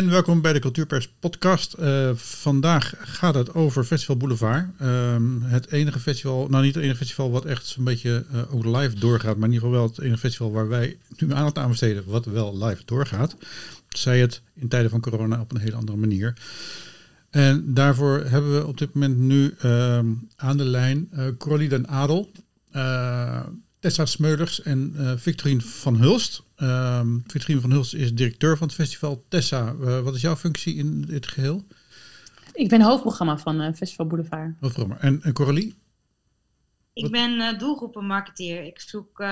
[0.00, 1.76] en welkom bij de Cultuurpers podcast.
[1.80, 4.66] Uh, vandaag gaat het over Festival Boulevard.
[4.82, 8.64] Um, het enige festival, nou niet het enige festival wat echt een beetje uh, ook
[8.64, 11.68] live doorgaat, maar in ieder geval wel het enige festival waar wij nu aandacht aan
[11.68, 13.36] besteden wat wel live doorgaat.
[13.88, 16.34] Zij het in tijden van corona op een hele andere manier.
[17.30, 21.88] En daarvoor hebben we op dit moment nu um, aan de lijn uh, Coralie den
[21.88, 22.30] Adel.
[23.80, 26.42] Tessa Smeulers en uh, Victorine van Hulst.
[26.56, 29.24] Uh, Victorine van Hulst is directeur van het festival.
[29.28, 31.66] Tessa, uh, wat is jouw functie in dit geheel?
[32.52, 34.54] Ik ben hoofdprogramma van uh, Festival Boulevard.
[34.60, 35.02] Hoofdprogramma.
[35.02, 35.74] En, en Coralie?
[36.92, 37.12] Ik wat?
[37.12, 38.64] ben doelgroepenmarketeer.
[38.64, 39.24] Ik zoek,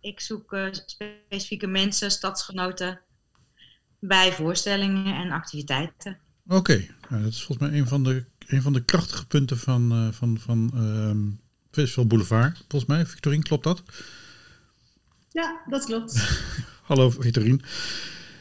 [0.00, 3.00] ik zoek specifieke mensen, stadsgenoten
[3.98, 6.18] bij voorstellingen en activiteiten.
[6.46, 6.90] Oké, okay.
[7.08, 10.38] nou, dat is volgens mij een van de, een van de krachtige punten van, van,
[10.38, 11.45] van ehm,
[11.76, 13.06] Festival Boulevard, volgens mij.
[13.06, 13.82] Victorine, klopt dat?
[15.28, 16.28] Ja, dat klopt.
[16.88, 17.60] Hallo Victorine.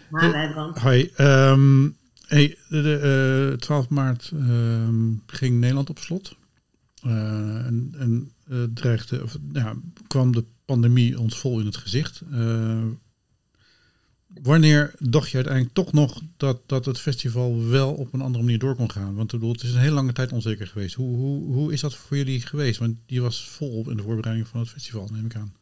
[0.09, 1.11] Hallo Hoi.
[1.17, 6.35] Um, hey, de, de uh, 12 maart um, ging Nederland op slot.
[7.05, 7.11] Uh,
[7.65, 8.31] en en
[8.73, 9.75] dreigde, of, ja,
[10.07, 12.21] kwam de pandemie ons vol in het gezicht.
[14.41, 18.59] Wanneer dacht je uiteindelijk toch nog dat, dat het festival wel op een andere manier
[18.59, 19.15] door kon gaan?
[19.15, 20.95] Want bedoel, het is een hele lange tijd onzeker geweest.
[20.95, 22.79] Hoe, hoe, hoe is dat voor jullie geweest?
[22.79, 25.53] Want die was volop in de voorbereiding van het festival, neem ik aan.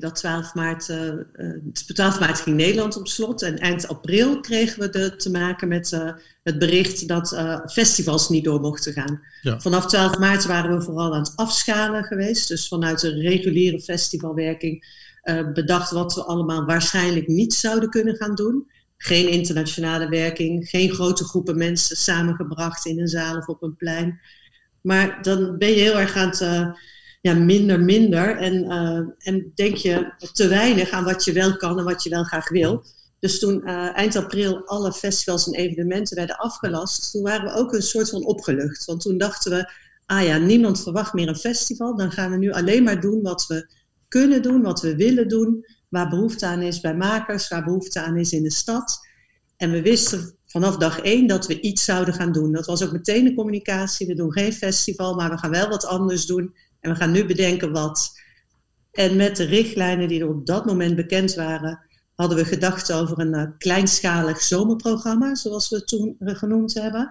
[0.00, 1.12] Dat 12 maart, uh,
[1.72, 3.42] 12 maart ging Nederland op slot.
[3.42, 8.28] En eind april kregen we de, te maken met uh, het bericht dat uh, festivals
[8.28, 9.20] niet door mochten gaan.
[9.42, 9.60] Ja.
[9.60, 12.48] Vanaf 12 maart waren we vooral aan het afschalen geweest.
[12.48, 14.84] Dus vanuit de reguliere festivalwerking
[15.24, 18.70] uh, bedacht wat we allemaal waarschijnlijk niet zouden kunnen gaan doen.
[18.96, 24.20] Geen internationale werking, geen grote groepen mensen samengebracht in een zaal of op een plein.
[24.80, 26.70] Maar dan ben je heel erg aan het uh,
[27.20, 28.36] ja, minder, minder.
[28.36, 32.10] En, uh, en denk je te weinig aan wat je wel kan en wat je
[32.10, 32.84] wel graag wil.
[33.20, 37.82] Dus toen eind april alle festivals en evenementen werden afgelast, toen waren we ook een
[37.82, 38.84] soort van opgelucht.
[38.84, 39.72] Want toen dachten we,
[40.06, 41.96] ah ja, niemand verwacht meer een festival.
[41.96, 43.68] Dan gaan we nu alleen maar doen wat we
[44.08, 48.16] kunnen doen, wat we willen doen, waar behoefte aan is bij makers, waar behoefte aan
[48.16, 48.98] is in de stad.
[49.56, 52.52] En we wisten vanaf dag één dat we iets zouden gaan doen.
[52.52, 54.06] Dat was ook meteen de communicatie.
[54.06, 56.54] We doen geen festival, maar we gaan wel wat anders doen.
[56.80, 58.20] En we gaan nu bedenken wat.
[58.92, 61.80] En met de richtlijnen die er op dat moment bekend waren,
[62.14, 67.10] hadden we gedacht over een uh, kleinschalig zomerprogramma, zoals we het toen genoemd hebben.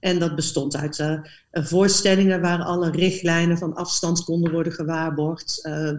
[0.00, 5.90] En dat bestond uit uh, voorstellingen waar alle richtlijnen van afstand konden worden gewaarborgd, uh,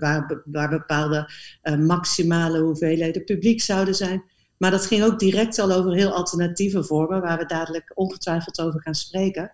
[0.45, 1.31] waar, bepaalde
[1.63, 4.23] uh, maximale hoeveelheden publiek zouden zijn.
[4.57, 8.81] Maar dat ging ook direct al over heel alternatieve vormen, waar we dadelijk ongetwijfeld over
[8.81, 9.53] gaan spreken.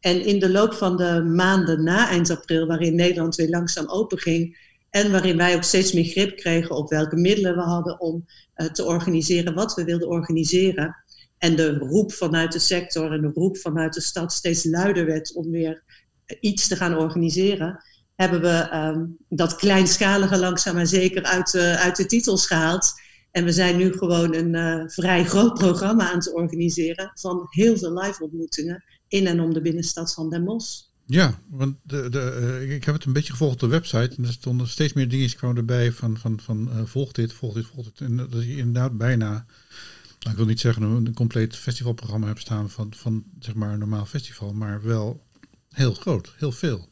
[0.00, 4.18] En in de loop van de maanden na eind april, waarin Nederland weer langzaam open
[4.18, 8.24] ging, en waarin wij ook steeds meer grip kregen op welke middelen we hadden om
[8.72, 11.03] te organiseren wat we wilden organiseren,
[11.44, 15.34] en de roep vanuit de sector en de roep vanuit de stad steeds luider werd
[15.34, 15.82] om weer
[16.40, 17.84] iets te gaan organiseren,
[18.14, 22.92] hebben we um, dat kleinschalige langzaam maar zeker uit, uit de titels gehaald.
[23.30, 27.76] En we zijn nu gewoon een uh, vrij groot programma aan het organiseren van heel
[27.76, 30.82] veel live ontmoetingen in en om de binnenstad van Den Bosch.
[31.06, 34.16] Ja, want de, de, uh, ik heb het een beetje gevolgd op de website.
[34.16, 37.66] En er stonden steeds meer dingen kwamen erbij van, van, van volg dit, volg dit,
[37.66, 38.00] volg dit.
[38.00, 39.46] En dat je inderdaad bijna
[40.30, 43.78] ik wil niet zeggen een, een compleet festivalprogramma heb staan van, van zeg maar een
[43.78, 45.26] normaal festival, maar wel
[45.68, 46.88] heel groot, heel veel.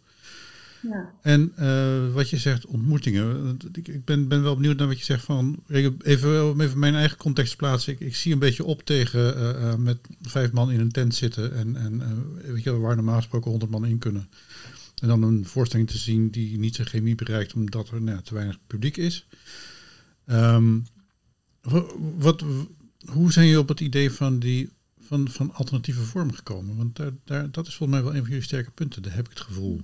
[0.82, 1.12] Ja.
[1.22, 3.56] En uh, wat je zegt, ontmoetingen.
[3.72, 5.62] Ik, ik ben, ben wel benieuwd naar wat je zegt van.
[5.68, 7.92] Even, even mijn eigen context plaatsen.
[7.92, 11.14] Ik, ik zie een beetje op tegen uh, uh, met vijf man in een tent
[11.14, 11.54] zitten.
[11.54, 12.02] En, en
[12.52, 14.28] weet je, waar normaal gesproken honderd man in kunnen.
[15.02, 18.34] En dan een voorstelling te zien die niet zijn chemie bereikt omdat er nou, te
[18.34, 19.26] weinig publiek is.
[20.26, 20.86] Um,
[22.18, 22.44] wat,
[23.06, 24.70] hoe zijn jullie op het idee van, die,
[25.00, 26.76] van, van alternatieve vormen gekomen?
[26.76, 29.24] Want daar, daar, dat is volgens mij wel een van jullie sterke punten, daar heb
[29.24, 29.80] ik het gevoel.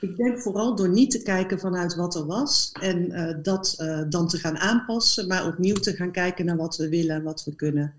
[0.00, 4.02] Ik denk vooral door niet te kijken vanuit wat er was en uh, dat uh,
[4.08, 7.44] dan te gaan aanpassen, maar opnieuw te gaan kijken naar wat we willen en wat
[7.44, 7.94] we kunnen.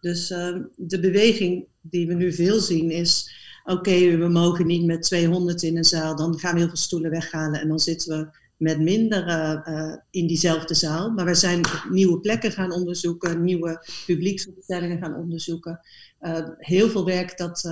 [0.00, 3.30] Dus uh, de beweging die we nu veel zien is,
[3.64, 7.10] oké, we mogen niet met 200 in een zaal, dan gaan we heel veel stoelen
[7.10, 8.28] weghalen en dan zitten we
[8.64, 11.10] met minder uh, in diezelfde zaal.
[11.10, 15.80] Maar we zijn nieuwe plekken gaan onderzoeken, nieuwe publieksopstellingen gaan onderzoeken.
[16.20, 17.68] Uh, heel veel werk dat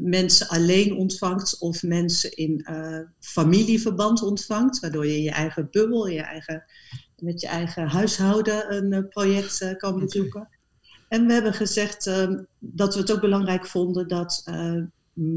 [0.00, 2.66] mensen alleen ontvangt of mensen in
[3.20, 4.80] familieverband ontvangt.
[4.80, 6.64] Waardoor je in je eigen bubbel, je eigen,
[7.16, 10.48] met je eigen huishouden een project kan bezoeken.
[11.08, 12.04] En we hebben gezegd
[12.58, 14.44] dat we het ook belangrijk vonden dat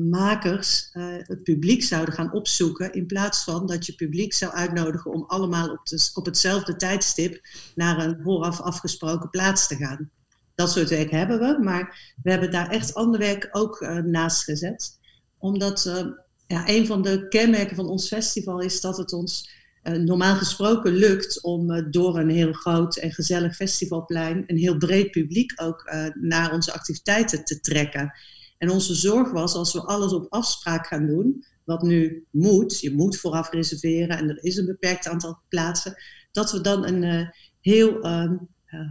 [0.10, 2.94] makers uh, het publiek zouden gaan opzoeken.
[2.94, 5.82] In plaats van dat je publiek zou uitnodigen om allemaal op,
[6.14, 10.10] op hetzelfde tijdstip naar een vooraf afgesproken plaats te gaan.
[10.56, 15.00] Dat soort werk hebben we, maar we hebben daar echt ander werk ook naast gezet.
[15.38, 16.06] Omdat
[16.48, 19.50] ja, een van de kenmerken van ons festival is dat het ons
[19.84, 25.62] normaal gesproken lukt om door een heel groot en gezellig festivalplein een heel breed publiek
[25.62, 28.14] ook naar onze activiteiten te trekken.
[28.58, 32.96] En onze zorg was, als we alles op afspraak gaan doen, wat nu moet, je
[32.96, 35.96] moet vooraf reserveren en er is een beperkt aantal plaatsen,
[36.32, 37.28] dat we dan een uh,
[37.62, 38.32] heel uh,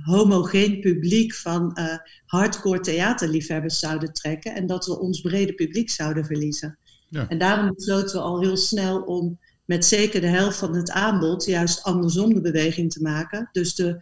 [0.05, 1.97] homogeen publiek van uh,
[2.27, 6.79] hardcore theaterliefhebbers zouden trekken en dat we ons brede publiek zouden verliezen.
[7.09, 7.29] Ja.
[7.29, 11.45] En daarom besloten we al heel snel om met zeker de helft van het aanbod
[11.45, 13.49] juist andersom de beweging te maken.
[13.53, 14.01] Dus de,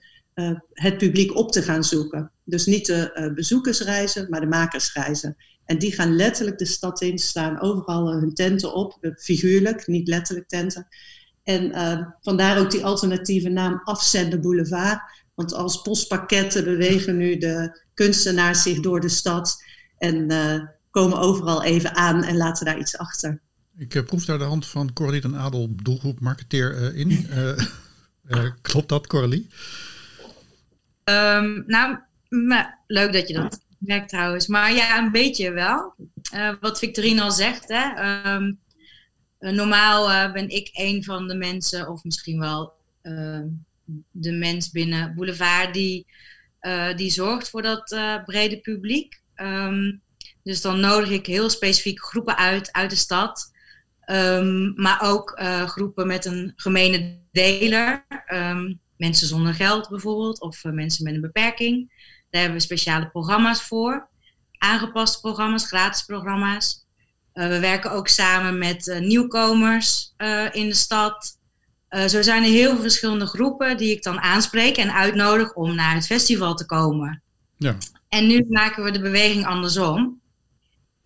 [0.73, 2.31] het publiek op te gaan zoeken.
[2.45, 5.37] Dus niet de bezoekersreizen, maar de makersreizen.
[5.65, 10.49] En die gaan letterlijk de stad in, staan overal hun tenten op, figuurlijk, niet letterlijk
[10.49, 10.87] tenten.
[11.43, 15.01] En uh, vandaar ook die alternatieve naam Afzenden Boulevard.
[15.35, 19.63] Want als postpakketten bewegen nu de kunstenaars zich door de stad
[19.99, 23.41] en uh, komen overal even aan en laten daar iets achter.
[23.77, 27.29] Ik uh, proef daar de hand van Coralie en Adel, doelgroep marketeer, in.
[28.63, 29.49] klopt dat, Coralie?
[31.05, 31.99] Um, nou,
[32.87, 34.47] leuk dat je dat werk trouwens.
[34.47, 35.95] Maar ja, een beetje wel.
[36.35, 37.95] Uh, wat Victorine al zegt, hè.
[37.95, 38.53] Ehm,
[39.39, 42.73] eh, normaal uh, ben ik een van de mensen, of misschien wel
[43.03, 43.47] ehm,
[44.11, 46.07] de mens binnen Boulevard, die,
[46.97, 49.23] die zorgt voor dat brede publiek.
[49.37, 50.03] Um,
[50.43, 53.53] dus dan nodig ik heel specifiek groepen uit, uit de stad.
[54.75, 58.07] maar ook groepen met een gemene deler.
[58.97, 61.93] mensen zonder geld bijvoorbeeld, of mensen met een beperking.
[62.35, 64.09] Daar hebben we speciale programma's voor.
[64.59, 66.87] Aangepaste programma's, gratis programma's.
[67.35, 71.39] Uh, we werken ook samen met uh, nieuwkomers uh, in de stad.
[71.91, 75.95] zo zijn er heel veel verschillende groepen die ik dan aanspreek en uitnodig om naar
[75.95, 77.23] het festival te komen.
[77.57, 77.77] Ja.
[78.09, 80.21] En nu maken we de beweging andersom.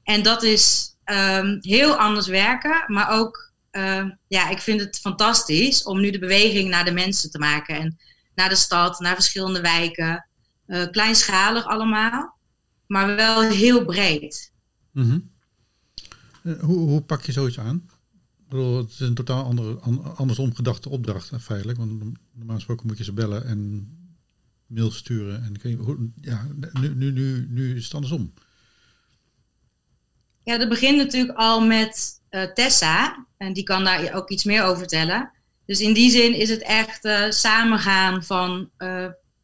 [0.03, 3.53] En dat is um, heel anders werken, maar ook,
[4.29, 7.77] ja, ik vind het fantastisch om nu de beweging naar de mensen te maken.
[7.77, 7.99] En
[8.35, 10.28] naar de stad, naar verschillende wijken.
[10.69, 12.37] Uh, kleinschalig allemaal,
[12.87, 14.53] maar wel heel breed.
[14.93, 15.37] Mm
[16.43, 17.91] hoe, hoe, pak je zoiets aan?
[18.39, 19.79] Ik bedoel, het is een totaal andere,
[20.17, 21.79] andersom gedachte opdracht, feitelijk.
[21.79, 22.03] Want
[22.35, 23.91] normaal gesproken moet je ze bellen en
[24.67, 25.45] mail sturen.
[25.45, 26.47] En hoe, ja,
[26.81, 28.33] nu, nu, nu, nu is het andersom.
[30.45, 33.27] Ja, dat begint natuurlijk al met uh, Tessa.
[33.37, 35.31] En die kan daar ook iets meer over vertellen.
[35.67, 38.71] Dus in die zin is het echt samengaan van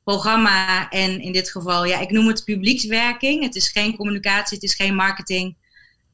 [0.04, 3.42] programma en in dit geval, ja, ik noem het publiekswerking.
[3.42, 5.56] Het is geen communicatie, het is geen marketing.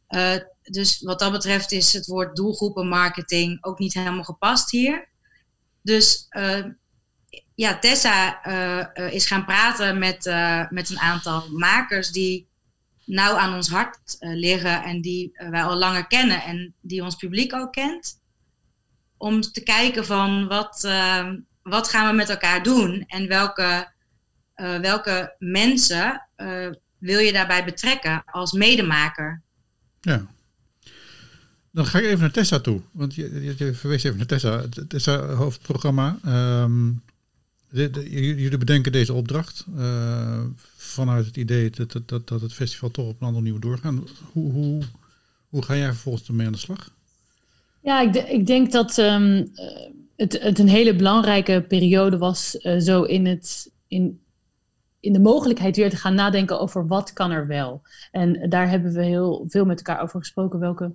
[0.08, 5.08] Uh, dus wat dat betreft is het woord doelgroepenmarketing ook niet helemaal gepast hier.
[5.82, 6.64] Dus uh,
[7.54, 10.24] ja, Tessa uh, is gaan praten met,
[10.70, 12.48] met een aantal makers die
[13.04, 17.54] nauw aan ons hart liggen en die wij al langer kennen en die ons publiek
[17.54, 18.18] ook kent.
[19.16, 20.88] Om te kijken van wat,
[21.62, 23.92] wat gaan we met elkaar doen en welke,
[24.56, 26.66] uh, welke mensen uh,
[26.98, 29.42] wil je daarbij betrekken als medemaker?
[30.00, 30.26] Ja.
[31.70, 32.80] Dan ga ik even naar Tessa toe.
[32.92, 34.64] Want je, je, je verwees even naar Tessa.
[34.88, 36.18] Tessa, hoofdprogramma.
[36.26, 37.02] Um,
[37.70, 40.40] de, de, jullie bedenken deze opdracht uh,
[40.76, 44.06] vanuit het idee dat, dat, dat, dat, het festival toch op een andere manier doorgaan.
[44.32, 44.82] Hoe, hoe,
[45.48, 46.90] hoe ga jij vervolgens ermee aan de slag?
[47.82, 49.52] Ja, ik, ik denk dat um,
[50.20, 54.20] het, het een hele belangrijke periode was, uh, zo in, het, in,
[55.00, 57.82] in de mogelijkheid weer te gaan nadenken over wat kan er wel.
[58.10, 60.58] En daar hebben we heel veel met elkaar over gesproken.
[60.58, 60.92] Welke,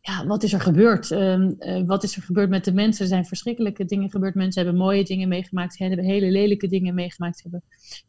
[0.00, 1.10] ja, wat is er gebeurd?
[1.10, 3.02] Um, uh, wat is er gebeurd met de mensen?
[3.02, 4.34] Er zijn verschrikkelijke dingen gebeurd.
[4.34, 7.62] Mensen hebben mooie dingen meegemaakt, hebben hele lelijke dingen meegemaakt, hebben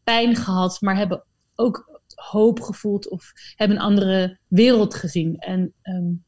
[0.04, 1.24] pijn gehad, maar hebben
[1.56, 5.38] ook hoop gevoeld of hebben een andere wereld gezien.
[5.38, 6.24] En um,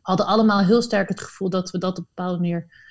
[0.00, 2.84] hadden allemaal heel sterk het gevoel dat we dat op een bepaalde manier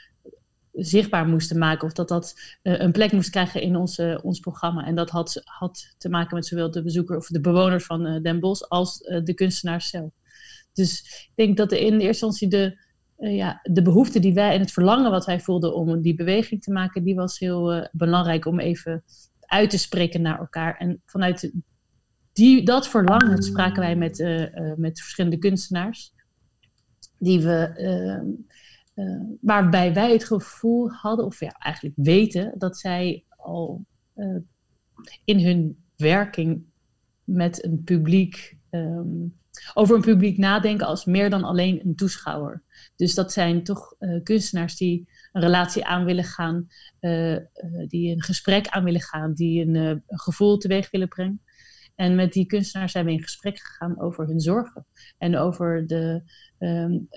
[0.76, 1.88] zichtbaar moesten maken.
[1.88, 4.86] Of dat dat uh, een plek moest krijgen in onze, ons programma.
[4.86, 8.22] En dat had, had te maken met zowel de bezoeker of de bewoners van uh,
[8.22, 10.12] Den Bosch als uh, de kunstenaars zelf.
[10.74, 12.78] Dus ik denk dat in eerste instantie de,
[13.18, 16.72] ja, de behoefte die wij en het verlangen wat wij voelden om die beweging te
[16.72, 19.04] maken, die was heel belangrijk om even
[19.40, 20.78] uit te spreken naar elkaar.
[20.78, 21.52] En vanuit
[22.34, 24.18] die, dat verlangen spraken wij met,
[24.78, 26.14] met verschillende kunstenaars.
[27.20, 27.72] Die we
[28.96, 33.86] uh, waarbij wij het gevoel hadden, of ja, eigenlijk weten, dat zij al
[34.16, 34.38] uh,
[35.24, 36.64] in hun werking
[37.24, 39.38] met een publiek um,
[39.74, 42.64] over een publiek nadenken als meer dan alleen een toeschouwer.
[42.96, 46.68] Dus dat zijn toch uh, kunstenaars die een relatie aan willen gaan,
[47.88, 51.42] die een gesprek aan willen gaan, die een, gevoel teweeg willen brengen.
[51.96, 54.86] En met die kunstenaars zijn we in gesprek gegaan over hun zorgen
[55.18, 56.22] en over de,
[56.60, 57.08] um,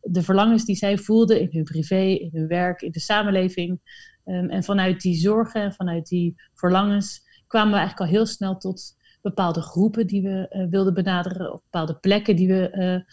[0.00, 3.80] de verlangens die zij voelden in hun privé, in hun werk, in de samenleving.
[4.24, 8.56] Um, en vanuit die zorgen en vanuit die verlangens kwamen we eigenlijk al heel snel
[8.56, 13.04] tot bepaalde groepen die we uh, wilden benaderen, of bepaalde plekken die we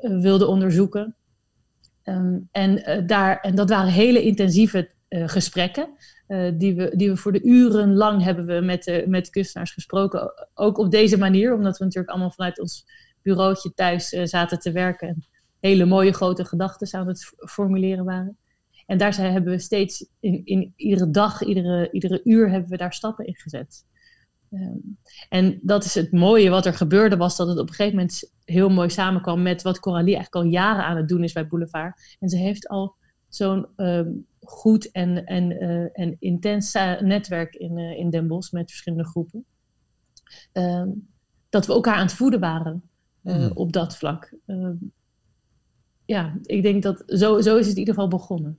[0.00, 1.16] wilden onderzoeken.
[2.04, 5.88] Um, en, daar, en dat waren hele intensieve gesprekken,
[6.54, 10.32] die, we, die we voor de uren lang hebben we met, met kunstenaars gesproken.
[10.54, 12.86] Ook op deze manier, omdat we natuurlijk allemaal vanuit ons
[13.22, 15.24] bureautje thuis zaten te werken en
[15.60, 18.36] hele mooie grote gedachten aan het formuleren waren.
[18.86, 22.76] En daar zijn, hebben we steeds in, in iedere dag, iedere, iedere uur hebben we
[22.76, 23.84] daar stappen in gezet.
[24.50, 27.98] Um, en dat is het mooie wat er gebeurde, was dat het op een gegeven
[27.98, 31.46] moment heel mooi samenkwam met wat Coralie eigenlijk al jaren aan het doen is bij
[31.46, 32.16] Boulevard.
[32.20, 32.94] En ze heeft al
[33.36, 38.70] zo'n um, goed en, en, uh, en intens netwerk in, uh, in Den Bosch met
[38.70, 39.44] verschillende groepen.
[40.52, 41.08] Um,
[41.48, 42.82] dat we elkaar aan het voeden waren
[43.22, 43.50] uh, mm.
[43.54, 44.34] op dat vlak.
[46.04, 48.58] ja, ik denk dat zo, zo is het in ieder geval begonnen.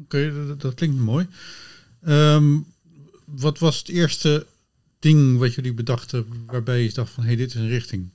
[0.00, 1.26] Oké, okay, dat, dat, klinkt mooi.
[2.02, 2.66] Um,
[3.26, 4.46] wat was het eerste
[4.98, 8.10] ding wat jullie bedachten waarbij je dacht van hé, hey, dit is een richting?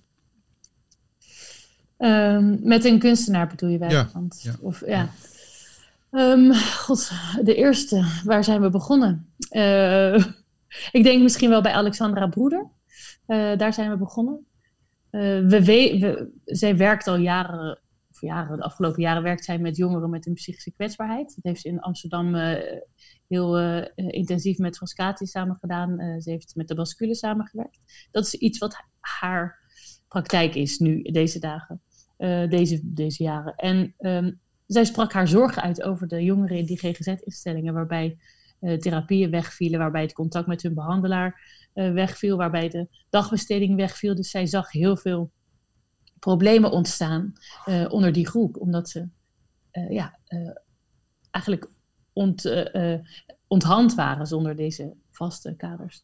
[1.98, 3.80] Um, met een kunstenaar bedoel je?
[3.80, 4.10] Ja.
[4.14, 4.54] Want, ja.
[4.62, 5.10] Of, ja.
[6.12, 7.12] Um, God,
[7.44, 9.32] de eerste, waar zijn we begonnen?
[9.52, 10.14] Uh,
[10.98, 12.68] ik denk misschien wel bij Alexandra Broeder.
[13.28, 14.46] Uh, daar zijn we begonnen.
[15.12, 17.80] Uh, we, we, zij werkt al jaren
[18.20, 21.36] jaren, de afgelopen jaren werkt zij met jongeren met een psychische kwetsbaarheid.
[21.36, 22.36] Dat heeft ze in Amsterdam
[23.28, 23.58] heel
[23.96, 26.22] intensief met Frascati samen gedaan.
[26.22, 27.80] Ze heeft met de Bascule samengewerkt.
[28.12, 29.60] Dat is iets wat haar
[30.08, 31.82] praktijk is nu, deze dagen,
[32.50, 33.56] deze, deze jaren.
[33.56, 38.18] En um, zij sprak haar zorgen uit over de jongeren in die GGZ-instellingen, waarbij
[38.80, 41.42] therapieën wegvielen, waarbij het contact met hun behandelaar
[41.74, 44.16] wegviel, waarbij de dagbesteding wegviel.
[44.16, 45.32] Dus zij zag heel veel
[46.20, 47.34] problemen ontstaan
[47.88, 49.08] onder die groep, omdat ze
[49.90, 50.20] ja,
[51.32, 51.70] eigenlijk
[52.14, 52.52] ont,
[53.48, 56.04] onthand waren zonder deze vaste kaders.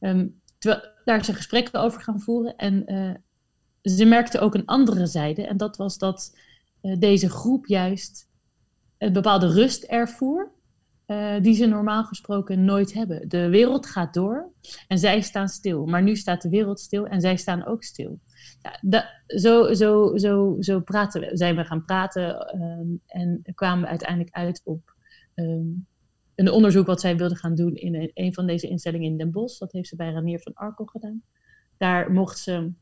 [0.00, 2.84] Um, terwijl daar ze gesprekken over gaan voeren en
[3.82, 6.36] ze merkte ook een andere zijde en dat was dat
[6.98, 8.28] deze groep juist
[8.98, 10.52] een bepaalde rust ervoer
[11.10, 13.28] uh, die ze normaal gesproken nooit hebben.
[13.28, 14.52] De wereld gaat door
[14.88, 15.86] en zij staan stil.
[15.86, 18.20] Maar nu staat de wereld stil en zij staan ook stil.
[19.26, 24.60] Zo, zo, zo, zo praten zijn we gaan praten um, en kwamen we uiteindelijk uit
[24.64, 24.94] op
[25.34, 25.86] um,
[26.34, 29.30] een onderzoek wat zij wilde gaan doen in een, een, van deze instellingen in Den
[29.30, 29.58] Bosch.
[29.58, 31.22] Dat heeft ze bij Ranier van Arkel gedaan.
[31.76, 32.72] Daar mocht ze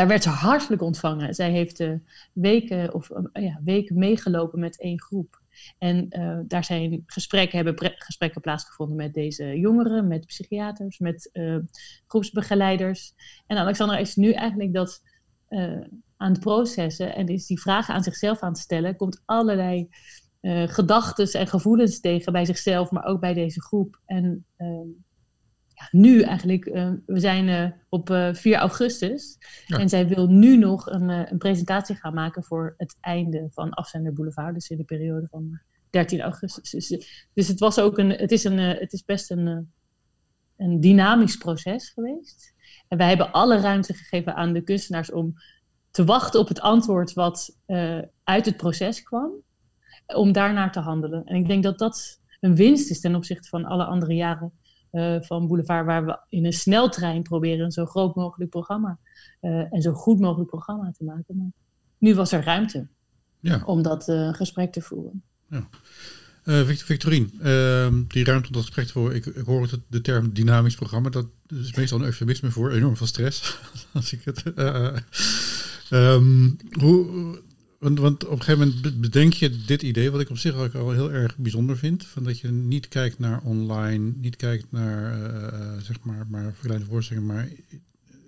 [0.00, 1.34] daar werd ze hartelijk ontvangen.
[1.34, 1.92] Zij heeft uh,
[2.32, 5.40] weken, of, uh, ja, weken meegelopen met één groep.
[5.78, 11.30] En uh, daar zijn gesprekken, hebben gesprekken plaatsgevonden met deze jongeren, met psychiaters, met
[12.06, 13.14] groepsbegeleiders.
[13.46, 15.02] En Alexandra is nu eigenlijk dat
[16.16, 18.96] aan het processen en is die vragen aan zichzelf aan het stellen.
[18.96, 19.88] Komt allerlei
[20.66, 24.00] gedachten en gevoelens tegen bij zichzelf, maar ook bij deze groep.
[24.06, 24.88] En ehm,
[25.90, 26.64] nu eigenlijk,
[27.06, 29.36] we zijn op 4 augustus.
[29.66, 29.78] Ja.
[29.78, 34.12] En zij wil nu nog een, een, presentatie gaan maken voor het einde van Afzender
[34.12, 34.54] Boulevard.
[34.54, 35.60] Dus in de periode van
[35.90, 36.70] 13 augustus.
[36.70, 36.88] Dus,
[37.34, 39.72] dus het, was ook een, het, is een, het is best een,
[40.56, 42.54] een dynamisch proces geweest.
[42.88, 45.34] En wij hebben alle ruimte gegeven aan de kunstenaars om
[45.90, 49.30] te wachten op het antwoord wat uh, uit het proces kwam.
[50.06, 51.24] Om daarnaar te handelen.
[51.24, 54.52] En ik denk dat dat een winst is ten opzichte van alle andere jaren
[54.92, 58.98] uh, van Boulevard, waar we in een sneltrein proberen een zo groot mogelijk programma
[59.40, 61.36] uh, en zo goed mogelijk programma te maken.
[61.36, 61.50] Maar
[61.98, 62.86] nu was er ruimte
[63.40, 63.62] ja.
[63.64, 65.22] om dat uh, gesprek te voeren.
[65.48, 65.68] Ja.
[66.64, 69.16] Victorine, uh, die ruimte om dat gesprek te voeren.
[69.16, 71.08] Ik, ik hoor het, de term dynamisch programma.
[71.08, 73.58] Dat is meestal een eufemisme voor enorm veel stress.
[73.92, 74.42] Als ik het.
[75.90, 77.38] Um, hoe,
[77.80, 80.74] want, want, op een gegeven moment bedenk je dit idee, wat ik op zich ook
[80.74, 82.06] al heel erg bijzonder vind.
[82.06, 86.54] Van dat je niet kijkt naar online, niet kijkt naar uh, zeg maar, maar
[86.88, 87.48] voorstellingen, maar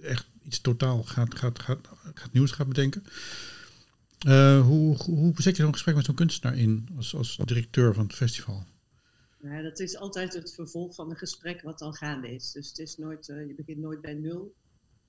[0.02, 3.04] echt iets totaal gaat, gaat, gaat, gaat nieuws gaat bedenken.
[4.26, 8.06] Uh, hoe, hoe zet je zo'n gesprek met zo'n kunstenaar in als, als directeur van
[8.06, 8.64] het festival?
[9.42, 12.52] Ja, dat is altijd het vervolg van een gesprek wat al gaande is.
[12.52, 14.54] Dus het is nooit, je begint nooit bij nul.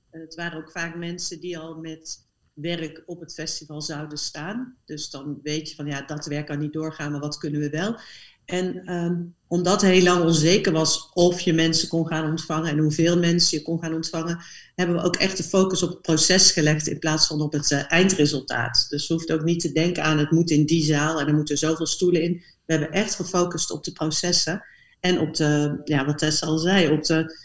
[0.10, 4.76] Het waren ook vaak mensen die al met werk op het festival zouden staan.
[4.86, 7.70] Dus dan weet je van ja, dat werk kan niet doorgaan, maar wat kunnen we
[7.70, 8.00] wel?
[8.46, 9.16] En ehm,
[9.48, 13.64] omdat heel lang onzeker was of je mensen kon gaan ontvangen en hoeveel mensen je
[13.64, 14.40] kon gaan ontvangen,
[14.76, 17.72] hebben we ook echt de focus op het proces gelegd in plaats van op het
[17.72, 18.86] uh, eindresultaat.
[18.90, 21.34] Dus je hoeft ook niet te denken aan het moet in die zaal en er
[21.34, 22.44] moeten zoveel stoelen in.
[22.66, 24.66] We hebben echt gefocust op de processen
[25.00, 27.38] en op de, ja, wat Tess al zei, op de,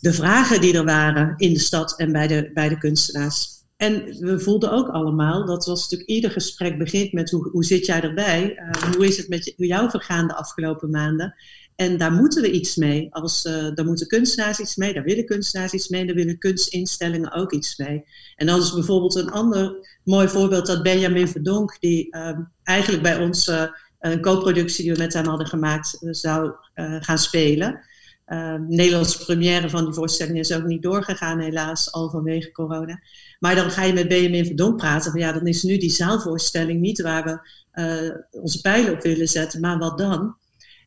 [0.00, 3.63] de vragen die er waren in de stad en bij de, bij de kunstenaars.
[3.76, 7.86] En we voelden ook allemaal, dat was natuurlijk ieder gesprek begint met hoe, hoe zit
[7.86, 8.58] jij erbij?
[8.58, 11.34] Uh, hoe is het met jou vergaan de afgelopen maanden?
[11.76, 13.08] En daar moeten we iets mee.
[13.10, 17.32] Als, uh, daar moeten kunstenaars iets mee, daar willen kunstenaars iets mee, daar willen kunstinstellingen
[17.32, 18.04] ook iets mee.
[18.36, 23.18] En dan is bijvoorbeeld een ander mooi voorbeeld dat Benjamin Verdonk, die uh, eigenlijk bij
[23.18, 23.64] ons uh,
[24.00, 27.80] een co-productie die we met hem hadden gemaakt, zou gaan spelen.
[28.26, 33.00] Uh, Nederlandse première van die voorstelling is ook niet doorgegaan, helaas, al vanwege corona.
[33.38, 35.10] Maar dan ga je met Benjamin Verdonk praten.
[35.10, 37.48] Van, ja, dan is nu die zaalvoorstelling niet waar we
[37.82, 40.36] uh, onze pijlen op willen zetten, maar wat dan?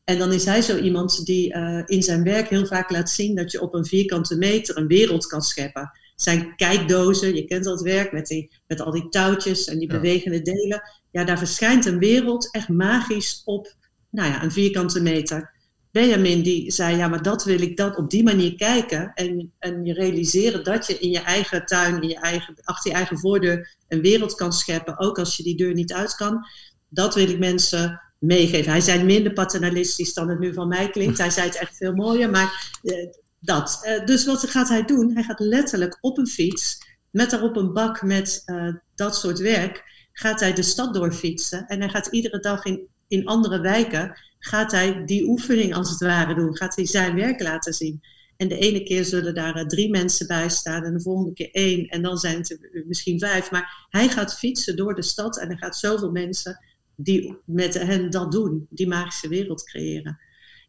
[0.03, 3.35] En dan is hij zo iemand die uh, in zijn werk heel vaak laat zien
[3.35, 5.91] dat je op een vierkante meter een wereld kan scheppen.
[6.15, 9.99] Zijn kijkdozen, je kent dat werk met, die, met al die touwtjes en die ja.
[9.99, 10.81] bewegende delen.
[11.11, 13.75] Ja, daar verschijnt een wereld echt magisch op
[14.09, 15.55] nou ja, een vierkante meter.
[15.91, 19.11] Benjamin die zei, ja, maar dat wil ik dat op die manier kijken.
[19.13, 22.97] En, en je realiseren dat je in je eigen tuin, in je eigen, achter je
[22.97, 24.99] eigen voordeur een wereld kan scheppen.
[24.99, 26.45] Ook als je die deur niet uit kan.
[26.89, 28.71] Dat wil ik mensen meegeven.
[28.71, 31.17] Hij zei minder paternalistisch dan het nu van mij klinkt.
[31.17, 33.07] Hij zei het echt veel mooier, maar uh,
[33.39, 33.79] dat.
[33.83, 35.13] Uh, dus wat gaat hij doen?
[35.13, 36.77] Hij gaat letterlijk op een fiets,
[37.11, 41.65] met daarop een bak met uh, dat soort werk, gaat hij de stad doorfietsen.
[41.67, 45.99] En hij gaat iedere dag in, in andere wijken gaat hij die oefening als het
[45.99, 46.57] ware doen.
[46.57, 48.01] Gaat hij zijn werk laten zien.
[48.37, 51.87] En de ene keer zullen daar drie mensen bij staan en de volgende keer één.
[51.87, 53.51] En dan zijn het er misschien vijf.
[53.51, 56.59] Maar hij gaat fietsen door de stad en er gaat zoveel mensen
[56.95, 58.67] die met hen dat doen.
[58.69, 60.19] Die magische wereld creëren.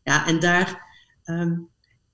[0.05, 0.87] Ja, en daar...
[1.25, 1.69] Um,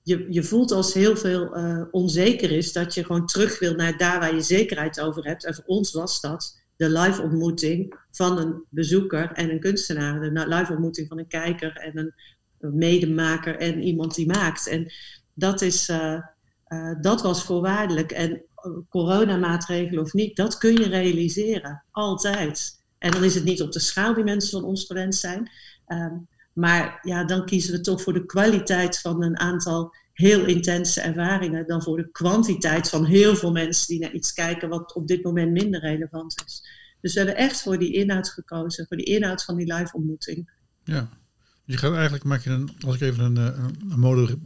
[0.04, 3.96] je, je voelt als heel veel uh, onzeker is dat je gewoon terug wil naar
[3.96, 5.44] daar waar je zekerheid over hebt.
[5.44, 10.20] En voor ons was dat de live ontmoeting van een bezoeker en een kunstenaar.
[10.20, 12.14] De live ontmoeting van een kijker en een,
[12.58, 14.68] medemaker en iemand die maakt.
[14.68, 14.92] En
[15.34, 16.18] dat, is, uh,
[16.68, 18.12] uh, dat was voorwaardelijk.
[18.12, 18.42] En
[18.88, 21.84] coronamaatregelen of niet, dat kun je realiseren.
[21.90, 22.82] Altijd.
[22.98, 25.50] En dan is het niet op de schaal die mensen van ons gewend zijn.
[25.86, 31.00] Um, maar ja, dan kiezen we toch voor de kwaliteit van een aantal heel intense
[31.00, 35.08] ervaringen dan voor de kwantiteit van heel veel mensen die naar iets kijken wat op
[35.08, 36.68] dit moment minder relevant is.
[37.00, 40.50] Dus we hebben echt voor die inhoud gekozen, voor die inhoud van die live ontmoeting.
[40.84, 41.08] Ja,
[41.64, 44.38] je gaat eigenlijk, maak je een, als ik even een, een, een mode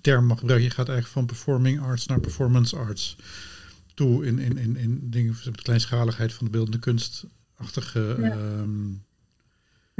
[0.00, 3.16] term mag gebruiken, je gaat eigenlijk van performing arts naar performance arts
[3.94, 8.36] toe in, in, in, in dingen, de kleinschaligheid van de beeldende kunstachtige ja.
[8.36, 9.04] um,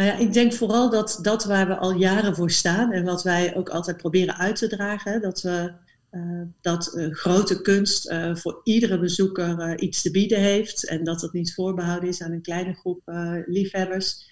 [0.01, 3.23] nou ja, ik denk vooral dat dat waar we al jaren voor staan en wat
[3.23, 5.73] wij ook altijd proberen uit te dragen, dat we
[6.11, 11.21] uh, dat uh, grote kunst uh, voor iedere bezoeker iets te bieden heeft en dat
[11.21, 13.03] het niet voorbehouden is aan een kleine groep
[13.47, 14.29] liefhebbers.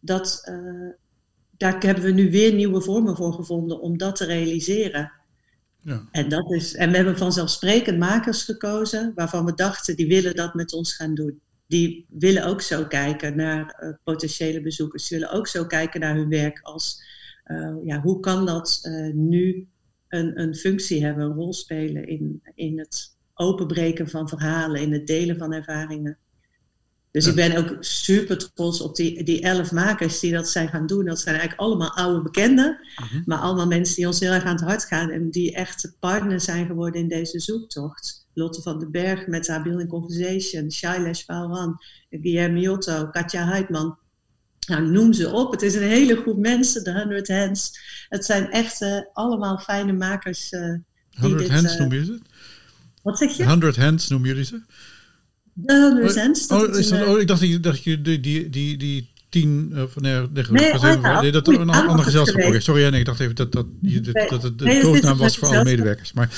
[0.00, 0.52] dat,
[1.56, 5.12] daar hebben we nu weer nieuwe vormen voor gevonden om dat te realiseren.
[5.80, 6.08] Ja.
[6.10, 10.54] En, dat is, en we hebben vanzelfsprekend makers gekozen waarvan we dachten die willen dat
[10.54, 15.06] met ons gaan doen die willen ook zo kijken naar uh, potentiële bezoekers.
[15.06, 17.02] Ze willen ook zo kijken naar hun werk als,
[17.46, 19.68] uh, ja, hoe kan dat uh, nu
[20.08, 25.06] een, een functie hebben, een rol spelen in, in het openbreken van verhalen, in het
[25.06, 26.18] delen van ervaringen.
[27.10, 27.30] Dus ja.
[27.30, 31.04] ik ben ook super trots op die, die elf makers die dat zijn gaan doen.
[31.04, 33.26] Dat zijn eigenlijk allemaal oude bekenden, -huh.
[33.26, 36.40] maar allemaal mensen die ons heel erg aan het hart gaan en die echt partner
[36.40, 38.28] zijn geworden in deze zoektocht.
[38.40, 43.98] Lotte van den Berg met haar Building Conversation, Shailesh Pauran, Guillermo Miotto, Katja Heitman.
[44.66, 45.52] Nou, noem ze op.
[45.52, 47.78] Het is een hele groep mensen, de 100 Hands.
[48.08, 50.52] Het zijn echt uh, allemaal fijne makers.
[50.52, 50.74] Uh,
[51.10, 52.18] 100 dit, Hands uh, noem je ze?
[53.02, 53.44] Wat zeg je?
[53.44, 54.62] 100 Hands noem jullie ze?
[55.52, 56.46] De 100 Hands.
[56.46, 59.70] Oh, is dat, oh, ik dacht dat je, dat je die, die, die, die tien,
[59.72, 62.44] uh, nee, nee, nee, oh, nee, dat een ander, gezelschap.
[62.44, 65.18] Okay, sorry, nee, ik dacht even dat, dat, dat, dat, dat het de nee, koosnaam
[65.18, 66.12] was voor alle medewerkers.
[66.12, 66.28] Maar.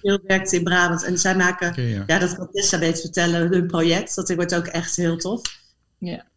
[0.00, 2.04] veel werkt in Brabant en zij maken, okay, ja.
[2.06, 2.18] ja.
[2.18, 4.14] dat kan Tessa beter vertellen, hun project.
[4.14, 5.42] Dat wordt ook echt heel tof.
[5.98, 6.28] Ja.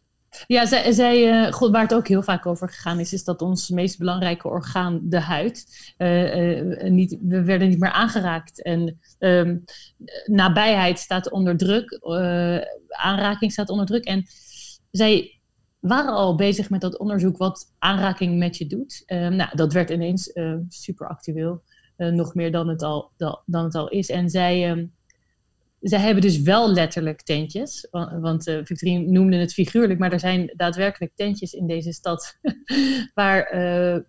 [0.46, 3.42] Ja, zij, zij uh, God, waar het ook heel vaak over gegaan is, is dat
[3.42, 5.66] ons meest belangrijke orgaan, de huid,
[5.98, 8.62] uh, uh, niet, we werden niet meer aangeraakt.
[8.62, 9.64] En um,
[10.26, 11.98] nabijheid staat onder druk,
[12.88, 14.04] aanraking staat onder druk.
[14.04, 14.26] En
[14.96, 15.40] zij
[15.80, 19.02] waren al bezig met dat onderzoek wat aanraking met je doet.
[19.06, 21.62] Uh, nou, dat werd ineens uh, super actueel.
[21.96, 23.10] Uh, nog meer dan het, al,
[23.46, 24.08] dan het al is.
[24.08, 24.92] En zij, um,
[25.80, 27.88] zij hebben dus wel letterlijk tentjes.
[27.90, 32.38] Want, want uh, Victorine noemde het figuurlijk, maar er zijn daadwerkelijk tentjes in deze stad.
[33.14, 33.48] waar,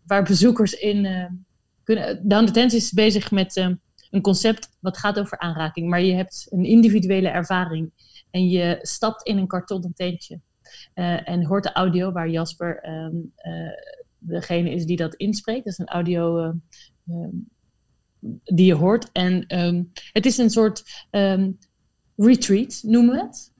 [0.05, 1.07] waar bezoekers in
[1.83, 2.27] kunnen.
[2.27, 3.55] De Tent is bezig met
[4.09, 5.89] een concept wat gaat over aanraking.
[5.89, 7.91] Maar je hebt een individuele ervaring.
[8.31, 10.39] En je stapt in een kartonnen tentje.
[11.23, 13.15] En hoort de audio waar Jasper ehm,
[14.17, 15.63] degene is die dat inspreekt.
[15.63, 16.53] Dat is een audio
[18.43, 19.09] die je hoort.
[19.11, 20.83] En um, het is een soort
[22.15, 23.53] retreat, noemen we het.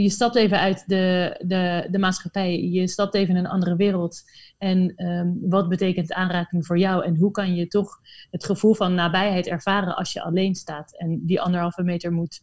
[0.00, 4.22] Je stapt even uit de, de, de maatschappij, je stapt even in een andere wereld.
[4.58, 4.94] En
[5.40, 7.04] wat betekent aanraking voor jou?
[7.04, 11.20] En hoe kan je toch het gevoel van nabijheid ervaren als je alleen staat en
[11.26, 12.40] die anderhalve meter moet,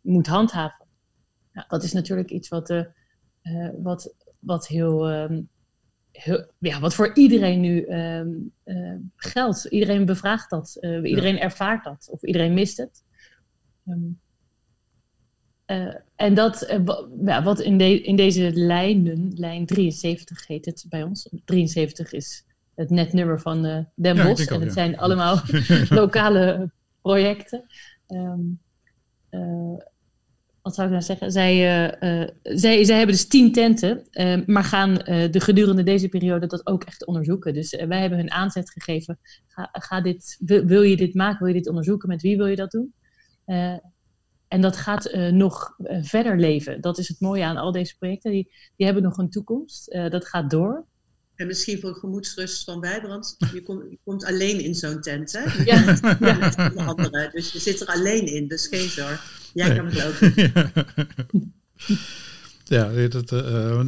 [0.00, 0.86] moet handhaven?
[1.52, 2.82] Nou, dat is natuurlijk iets wat, uh,
[3.42, 5.08] uh, wat, wat heel
[6.58, 9.64] ja, wat voor iedereen nu uh, geldt.
[9.64, 10.76] Iedereen bevraagt dat.
[10.80, 11.40] Uh, iedereen ja.
[11.40, 12.08] ervaart dat.
[12.10, 13.04] Of iedereen mist het.
[13.86, 14.20] Um,
[16.16, 16.80] en dat,
[17.24, 21.28] ja, wat in, de, in deze lijnen, lijn 73 heet het bij ons.
[21.44, 24.50] 73 is het netnummer van Den Bosch.
[24.50, 25.40] En het zijn allemaal
[25.88, 26.70] lokale
[27.02, 27.64] projecten.
[30.62, 31.32] Wat zou ik nou zeggen?
[31.32, 34.94] Zij, uh, uh, zij, zij hebben dus tien tenten, uh, maar gaan
[35.30, 37.54] de gedurende deze periode dat ook echt onderzoeken.
[37.54, 39.18] Dus wij hebben hun aanzet gegeven.
[39.46, 41.38] Ga, ga dit, wil, wil, je dit maken?
[41.38, 42.08] Wil je dit onderzoeken?
[42.08, 42.94] Met wie wil je dat doen?
[44.48, 46.80] en dat gaat nog verder leven.
[46.80, 48.30] Dat is het mooie aan al deze projecten.
[48.30, 49.92] Die, die hebben nog een toekomst.
[50.10, 50.86] dat gaat door.
[51.40, 53.36] En misschien voor gemoedsrust van Wijbrand.
[53.52, 55.62] Je, komt, je komt alleen in zo'n tent, hè?
[55.64, 55.98] Ja.
[56.20, 56.72] ja.
[56.76, 59.50] Andere, dus je zit er alleen in, dus geen zorg.
[59.54, 59.76] Jij nee.
[59.76, 60.16] kan het ook.
[62.64, 63.80] Ja, dat, uh,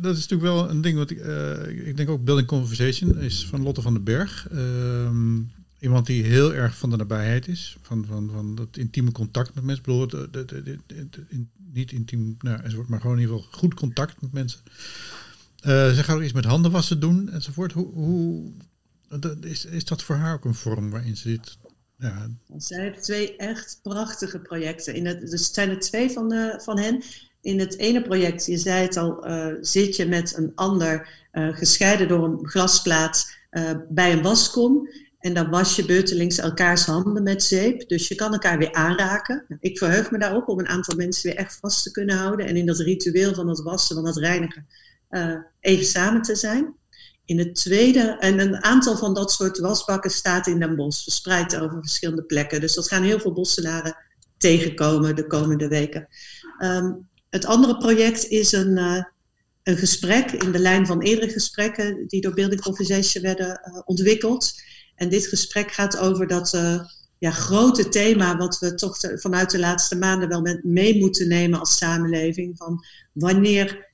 [0.00, 3.46] dat is natuurlijk wel een ding wat ik, uh, ik denk ook Building Conversation is
[3.46, 4.48] van Lotte van den Berg.
[4.52, 5.10] Uh,
[5.78, 9.64] iemand die heel erg van de nabijheid is, van, van, van dat intieme contact met
[9.64, 9.84] mensen.
[9.84, 10.76] Ik bedoel,
[11.72, 14.60] niet intiem, nou, maar gewoon in ieder geval goed contact met mensen.
[15.66, 17.72] Uh, ze gaat ook iets met handen wassen doen enzovoort.
[17.72, 18.52] Hoe, hoe,
[19.40, 21.58] is, is dat voor haar ook een vorm waarin ze dit
[21.98, 22.28] ja.
[22.56, 24.94] Zij heeft twee echt prachtige projecten.
[24.94, 27.02] In dus zijn er twee van, de, van hen.
[27.40, 32.08] In het ene project, je zei het al, uh, zit je met een ander gescheiden
[32.08, 33.36] door een glasplaat
[33.88, 34.88] bij een waskom.
[35.20, 37.88] En dan was je beurtelings elkaars handen met zeep.
[37.88, 39.44] Dus je kan elkaar weer aanraken.
[39.60, 42.46] Ik verheug me daarop om een aantal mensen weer echt vast te kunnen houden.
[42.46, 44.66] En in dat ritueel van het wassen, van het reinigen,
[45.60, 46.74] even samen te zijn.
[47.24, 51.56] In het tweede, en een aantal van dat soort wasbakken staat in Den Bosch, verspreid
[51.56, 52.60] over verschillende plekken.
[52.60, 53.96] Dus dat gaan heel veel bossenaren
[54.38, 56.08] tegenkomen de komende weken.
[56.58, 59.02] Um, het andere project is een, uh,
[59.62, 64.52] een gesprek in de lijn van eerdere gesprekken die door Building Conversation werden uh, ontwikkeld.
[64.94, 66.58] En dit gesprek gaat over dat
[67.18, 71.76] ja, grote thema wat we toch vanuit de laatste maanden wel mee moeten nemen als
[71.76, 72.56] samenleving.
[72.56, 73.88] Van wanneer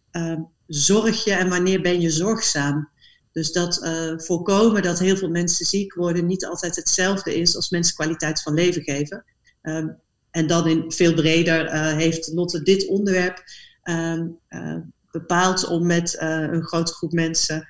[0.66, 2.88] zorg je en wanneer ben je zorgzaam?
[3.32, 7.70] Dus dat uh, voorkomen dat heel veel mensen ziek worden niet altijd hetzelfde is als
[7.70, 9.24] mensen kwaliteit van leven geven.
[9.62, 9.96] Um,
[10.30, 13.44] en dan in veel breder uh, heeft Lotte dit onderwerp
[13.82, 14.76] um, uh,
[15.10, 17.68] bepaald om met een grote groep mensen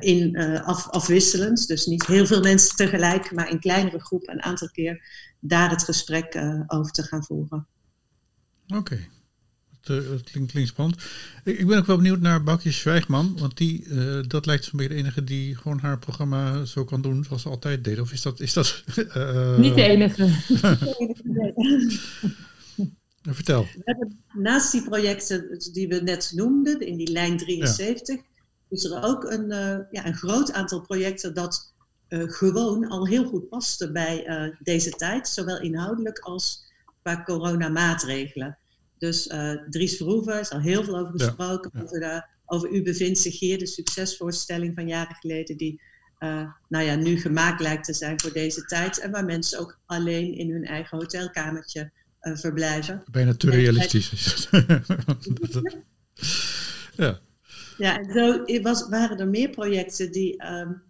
[0.00, 4.70] in af, afwisselend, dus niet heel veel mensen tegelijk, maar in kleinere groepen een aantal
[4.70, 5.02] keer
[5.40, 7.66] daar het gesprek over te gaan voeren.
[8.66, 9.08] Oké.
[9.86, 11.02] Het, het klinkt, klinkt, spannend.
[11.44, 13.38] Ik, ik, ben ook wel benieuwd naar Boukje Zwijgman.
[13.38, 17.02] Want die, uh, dat lijkt zo'n beetje de enige die gewoon haar programma zo kan
[17.02, 18.00] doen zoals ze altijd deed.
[18.00, 18.40] Of is dat...
[18.40, 20.28] Is dat uh, Niet de enige.
[23.22, 23.62] Vertel.
[23.62, 28.22] We hebben naast die projecten die we net noemden, in die lijn 73, ja.
[28.68, 31.70] is er ook een, uh, ja, een groot aantal projecten dat
[32.08, 34.26] gewoon al heel goed paste bij
[34.58, 35.28] deze tijd.
[35.28, 36.64] Zowel inhoudelijk als
[37.02, 38.58] qua coronamaatregelen.
[39.02, 41.70] Dus uh, Dries Verhoeven is al heel veel over gesproken.
[41.74, 41.84] Ja, ja.
[41.84, 45.80] Over, de, over U bevindt zich hier, de succesvoorstelling van jaren geleden, die
[46.18, 48.98] uh, nou ja, nu gemaakt lijkt te zijn voor deze tijd.
[48.98, 53.02] En waar mensen ook alleen in hun eigen hotelkamertje uh, verblijven.
[53.10, 54.48] Bijna te realistisch is
[57.04, 57.20] ja.
[57.78, 60.82] Ja, en zo was, waren er meer projecten die um,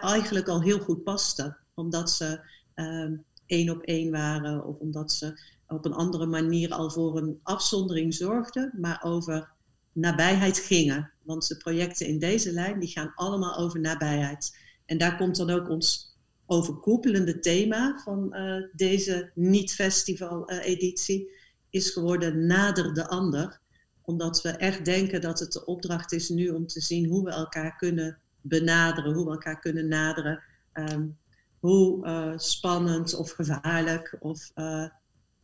[0.00, 1.56] eigenlijk al heel goed pasten.
[1.74, 2.40] Omdat ze
[2.74, 5.38] um, één op één waren of omdat ze
[5.74, 9.52] op een andere manier al voor een afzondering zorgden, maar over
[9.92, 11.10] nabijheid gingen.
[11.22, 14.58] Want de projecten in deze lijn die gaan allemaal over nabijheid.
[14.86, 21.30] En daar komt dan ook ons overkoepelende thema van uh, deze niet-festival-editie,
[21.70, 23.60] is geworden nader de ander.
[24.02, 27.30] Omdat we echt denken dat het de opdracht is nu om te zien hoe we
[27.30, 30.42] elkaar kunnen benaderen, hoe we elkaar kunnen naderen.
[30.72, 31.16] Um,
[31.64, 34.50] hoe uh, spannend of gevaarlijk of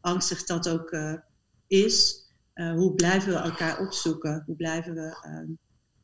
[0.01, 0.97] angstig dat ook
[1.67, 4.43] is, hoe blijven we elkaar opzoeken?
[4.47, 5.47] Hoe blijven we ehm,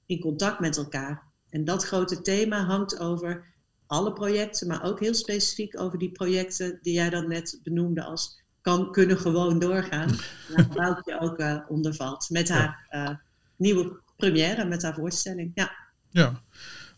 [0.06, 1.22] in contact met elkaar?
[1.50, 3.44] En dat grote thema hangt over
[3.86, 8.42] alle projecten, maar ook heel specifiek over die projecten die jij dan net benoemde als
[8.60, 10.10] kan, kunnen gewoon doorgaan.
[10.54, 12.30] Waar Boukje ook onder valt.
[12.30, 13.20] Met haar
[13.56, 15.52] nieuwe première, met haar voorstelling.
[15.54, 15.72] Ja.
[16.10, 16.42] ja,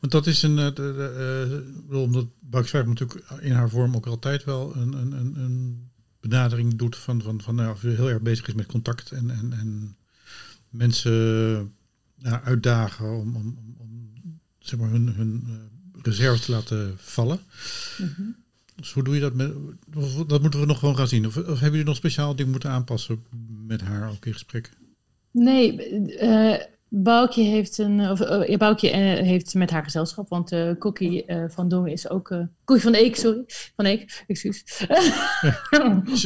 [0.01, 0.57] want dat is een.
[0.57, 5.88] De, omdat Boukje natuurlijk in haar vorm ook altijd wel een, een, een, een
[6.29, 9.97] benadering doet van, van, van nou, heel erg bezig is met contact en, en, en
[10.69, 11.13] mensen
[12.19, 14.11] nou, uitdagen om, om, om,
[14.59, 15.45] zeg maar hun, hun
[16.03, 17.41] reserves te laten vallen.
[17.99, 18.37] Mm
[18.79, 19.35] dus hoe doe je dat?
[19.35, 19.53] Met,
[20.27, 21.27] dat moeten we nog gewoon gaan zien.
[21.27, 23.25] Of, of hebben jullie nog speciaal dingen moeten aanpassen
[23.67, 24.71] met haar ook in gesprek?
[25.31, 25.91] Nee,
[26.23, 26.57] uh,
[26.89, 28.11] Boukje heeft een.
[28.11, 28.95] Of, uh, Boukje uh,
[29.27, 32.29] heeft met haar gezelschap, want uh, Cookie van Dongen is ook.
[32.65, 33.45] Cookie van Eek, sorry.
[33.77, 34.63] Van Eek, excuus.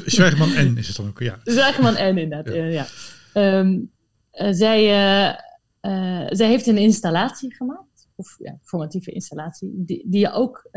[0.04, 1.38] Zwijgman N is het dan ook, ja.
[1.44, 2.54] Zwijgman N, inderdaad.
[2.54, 2.64] Ja.
[2.64, 2.86] ja.
[3.58, 3.90] Um,
[4.32, 4.84] zij,
[6.28, 10.70] zij heeft een installatie gemaakt, of ja, formatieve installatie, die, die je ook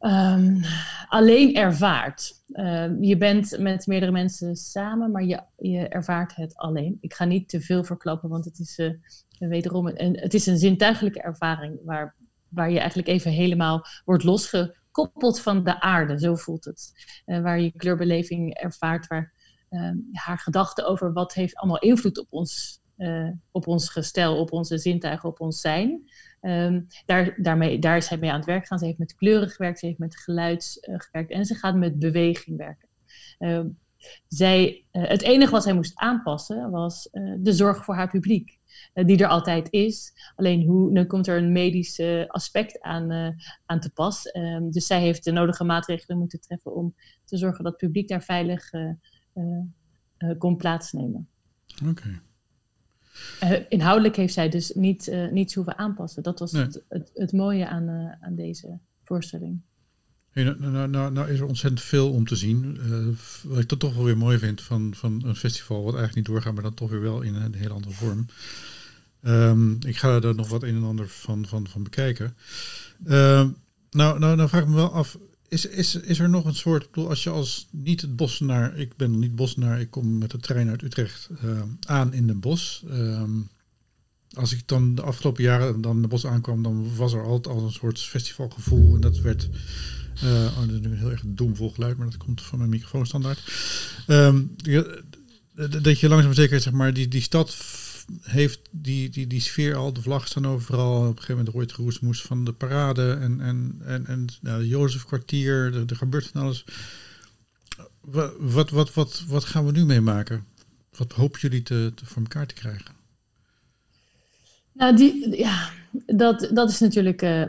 [0.00, 0.60] um,
[1.08, 2.42] alleen ervaart.
[2.46, 6.98] Uh, je bent met meerdere mensen samen, maar je, je ervaart het alleen.
[7.00, 8.90] Ik ga niet te veel verklappen, want het is uh,
[9.38, 12.16] wederom een, het is een zintuigelijke ervaring waar,
[12.48, 16.18] waar je eigenlijk even helemaal wordt losgekoppeld van de aarde.
[16.18, 16.92] Zo voelt het.
[17.26, 19.32] Uh, waar je kleurbeleving ervaart, waar
[19.68, 24.52] ehm, haar gedachten over wat heeft allemaal invloed op ons, eh, op ons gestel, op
[24.52, 26.10] onze zintuigen, op ons zijn.
[26.40, 28.78] Um, daar, daarmee, daar is hij mee aan het werk gaan.
[28.78, 31.98] Ze heeft met kleuren gewerkt, ze heeft met geluid uh, gewerkt en ze gaat met
[31.98, 32.88] beweging werken.
[33.38, 33.78] Um,
[34.28, 37.08] zij, uh, het enige wat zij moest aanpassen was
[37.38, 38.58] de zorg voor haar publiek.
[38.92, 40.12] die er altijd is.
[40.36, 43.36] Alleen hoe, nu komt er een medisch aspect aan,
[43.66, 44.34] aan te pas.
[44.34, 48.08] Um, dus zij heeft de nodige maatregelen moeten treffen om te zorgen dat het publiek
[48.08, 48.70] daar veilig
[50.38, 51.28] kon plaatsnemen.
[51.88, 52.20] Oké.
[53.42, 56.22] Uh, inhoudelijk heeft zij dus niet, uh, niets hoeven aanpassen.
[56.22, 56.62] Dat was nee.
[56.62, 59.60] het, het, het, mooie aan, uh, aan deze voorstelling.
[60.30, 62.78] Hey, nou, nou, nou, nou, is er ontzettend veel om te zien.
[63.42, 66.26] wat ik dat toch wel weer mooi vind van, van een festival, wat eigenlijk niet
[66.26, 68.26] doorgaat, maar dan toch weer wel in een hele andere vorm.
[69.22, 72.36] Um, ik ga er nog wat een en ander van, van, van bekijken.
[73.06, 73.48] Uh,
[73.90, 75.18] nou, nou, nou vraag ik me wel af,
[75.50, 78.96] is, is, is er nog een soort, bedoel, als je als niet het bossenaar, ik
[78.96, 82.84] ben niet bossenaar, ik kom met de trein uit Utrecht uh, aan in Den bos.
[82.90, 83.48] Um,
[84.32, 87.64] als ik dan de afgelopen jaren dan de bos aankwam, dan was er altijd al
[87.64, 88.94] een soort festivalgevoel.
[88.94, 89.48] En dat werd,
[90.24, 92.70] uh, oh, dat is nu een heel erg doemvol geluid, maar dat komt van mijn
[92.70, 93.52] microfoonstandaard.
[94.06, 94.56] Um,
[95.82, 97.54] dat je langzaam zeker, zeg maar, die, die stad
[98.22, 100.96] heeft die, die, die sfeer al, de vlag staan overal.
[100.96, 105.74] Op een gegeven moment hoort roesmoes van de parade en, en, en, en nou, Jozefkwartier,
[105.74, 106.64] er, er gebeurt van alles.
[108.00, 110.44] Wat, wat, wat, wat, wat gaan we nu meemaken?
[110.96, 112.94] Wat hopen jullie te, te voor elkaar te krijgen?
[114.72, 115.70] Nou, die, ja,
[116.06, 117.44] dat, dat is natuurlijk uh,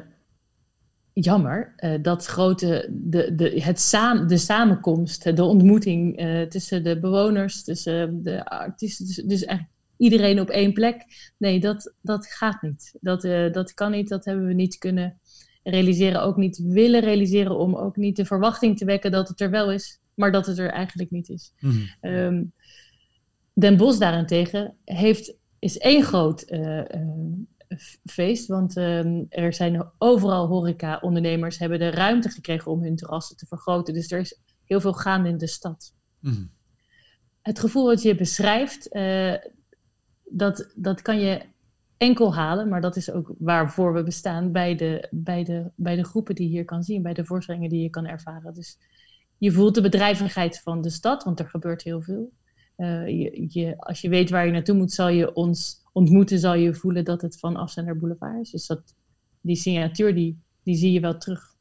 [1.13, 1.74] jammer.
[1.78, 7.63] Uh, dat grote, de, de, het saam, de samenkomst, de ontmoeting uh, tussen de bewoners,
[7.63, 9.45] tussen de artiesten, dus, dus
[10.01, 11.05] iedereen op één plek.
[11.37, 12.97] Nee, dat, dat gaat niet.
[13.01, 15.19] Dat, uh, dat kan niet, dat hebben we niet kunnen
[15.63, 16.21] realiseren.
[16.21, 19.71] Ook niet willen realiseren om ook niet de verwachting te wekken dat het er wel
[19.71, 21.53] is, maar dat het er eigenlijk niet is.
[21.59, 21.87] Mm.
[22.01, 22.53] Um,
[23.53, 30.47] Den Bosch daarentegen heeft, is één groot uh, uh, feest, want um, er zijn overal
[30.47, 33.93] horeca-ondernemers hebben de ruimte gekregen om hun terrassen te vergroten.
[33.93, 35.93] Dus er is heel veel gaande in de stad.
[36.19, 36.51] Mm.
[37.41, 38.89] Het gevoel wat je beschrijft,
[40.32, 41.41] dat, dat kan je
[41.98, 46.04] enkel halen, maar dat is ook waarvoor we bestaan bij de, bij, de, bij de
[46.04, 48.54] groepen die je hier kan zien, bij de voorstellingen die je kan ervaren.
[48.54, 48.78] Dus
[49.38, 52.32] je voelt de bedrijvigheid van de stad, want er gebeurt heel veel.
[52.78, 53.08] Uh,
[53.48, 57.06] je, als je weet waar je naartoe moet, zal je ons ontmoeten, zal je voelen
[57.06, 58.50] dat het van Afzender Boulevard is.
[58.50, 58.96] Dus dat,
[59.41, 61.56] die signatuur, die, die zie je wel terug.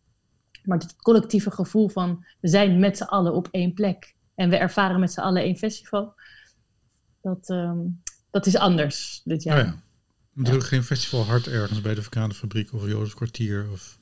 [0.64, 4.56] Maar het collectieve gevoel van we zijn met z'n allen op één plek en we
[4.56, 6.14] ervaren met z'n allen één festival,
[7.20, 9.60] dat, um, dat is anders dit jaar.
[9.60, 10.60] Oh ja.
[10.60, 12.02] Geen festival hard ergens bij de
[12.34, 13.66] Fabriek of Jozef Kwartier.
[13.72, 13.98] Of...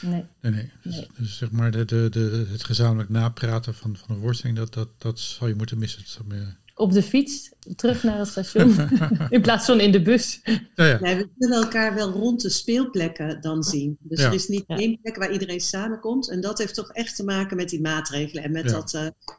[0.00, 0.24] Nee.
[0.40, 0.70] Nee, nee.
[0.82, 1.08] Dus, nee.
[1.16, 4.88] Dus, zeg maar de, de, de, het gezamenlijk napraten van, van een worsteling, dat, dat,
[4.98, 6.26] dat zal je moeten missen.
[6.28, 6.38] Dat.
[6.74, 8.76] Op de fiets, terug naar het station,
[9.28, 10.40] in plaats van in de bus.
[10.74, 11.00] Ja, ja.
[11.00, 13.96] Nee, we kunnen elkaar wel rond de speelplekken dan zien.
[14.00, 16.30] Dus er is niet één plek waar iedereen samenkomt.
[16.30, 18.44] En dat heeft toch echt te maken met die maatregelen.
[18.44, 18.94] En met dat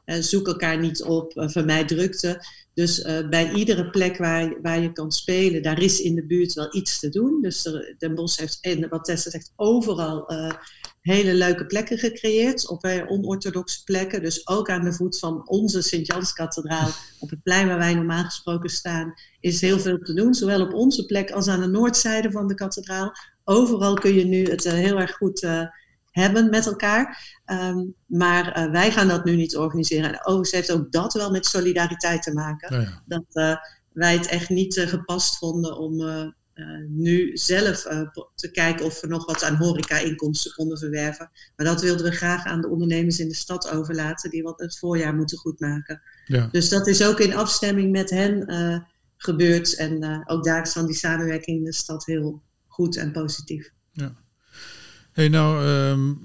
[0.06, 2.46] uh, zoek elkaar niet op, uh, vermijd drukte.
[2.74, 6.54] Dus uh, bij iedere plek waar, waar je kan spelen, daar is in de buurt
[6.54, 7.41] wel iets te doen.
[7.41, 10.52] Dus er, Den Bosch heeft, en wat Tessa zegt, overal uh,
[11.02, 14.22] hele leuke plekken gecreëerd op onorthodoxe plekken.
[14.22, 18.70] Dus ook aan de voet van onze Sint-Janskathedraal, op het plein waar wij normaal gesproken
[18.70, 20.34] staan, is heel veel te doen.
[20.34, 23.12] Zowel op onze plek als aan de noordzijde van de kathedraal.
[23.44, 25.48] Overal kun je nu het heel erg goed
[26.12, 27.40] hebben met elkaar.
[27.46, 30.10] Ehm, maar wij gaan dat nu niet organiseren.
[30.10, 33.04] En overigens heeft ook dat wel met solidariteit te maken.
[33.06, 33.58] Dat
[33.94, 36.00] wij het echt niet gepast vonden om
[36.88, 38.02] nu zelf uh,
[38.36, 41.32] te kijken of we nog wat aan horeca-inkomsten konden verwerven.
[41.56, 44.80] Maar dat wilden we graag aan de ondernemers in de stad overlaten, die wat het
[44.80, 46.02] voorjaar moeten goedmaken.
[46.26, 46.47] Ja.
[46.52, 48.80] Dus dat is ook in afstemming met hen uh,
[49.17, 49.76] gebeurd.
[49.76, 53.71] En ook daar is dan die samenwerking in de stad heel goed en positief.
[53.91, 54.15] Ja.
[55.12, 56.19] Hey, nou, um,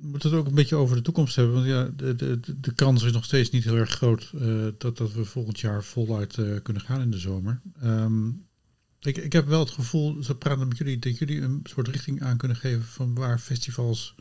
[0.00, 1.54] we moeten het ook een beetje over de toekomst hebben.
[1.54, 4.32] Want ja, de, de, de kans is nog steeds niet heel erg groot
[4.78, 7.60] dat, dat we volgend jaar voluit kunnen gaan in de zomer.
[7.84, 8.46] Um,
[9.06, 12.22] ik, ik heb wel het gevoel, ze praten met jullie, dat jullie een soort richting
[12.22, 14.14] aan kunnen geven van waar festivals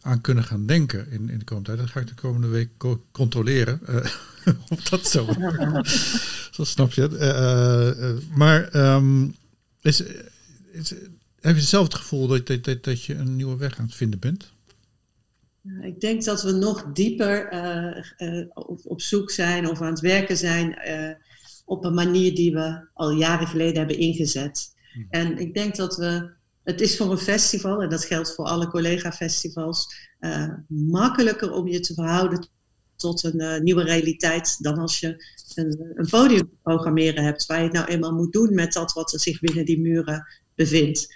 [0.00, 1.80] aan kunnen gaan denken in, in de komende tijd.
[1.80, 2.68] Dat ga ik de komende week
[3.12, 3.80] controleren.
[3.88, 4.06] Uh,
[4.68, 5.28] of dat zo
[6.50, 7.12] Zo snap je het.
[7.12, 9.34] Uh, uh, maar um,
[9.80, 10.02] is,
[10.72, 10.94] is,
[11.40, 13.94] heb je zelf het gevoel dat, dat, dat, dat je een nieuwe weg aan het
[13.94, 14.52] vinden bent?
[15.80, 17.48] Ik denk dat we nog dieper
[18.54, 20.78] op, op, zoek zijn of aan het werken zijn
[21.64, 24.74] op een manier die we al jaren geleden hebben ingezet.
[24.92, 25.06] Hmm.
[25.10, 26.30] En ik denk dat we,
[26.64, 31.80] het is voor een festival, en dat geldt voor alle collega-festivals, uh, makkelijker om je
[31.80, 32.48] te verhouden
[32.96, 35.24] tot een uh, nieuwe realiteit dan als je
[35.54, 39.12] een, een podium programmeren hebt, waar je het nou eenmaal moet doen met dat wat
[39.12, 41.14] er zich binnen die muren bevindt.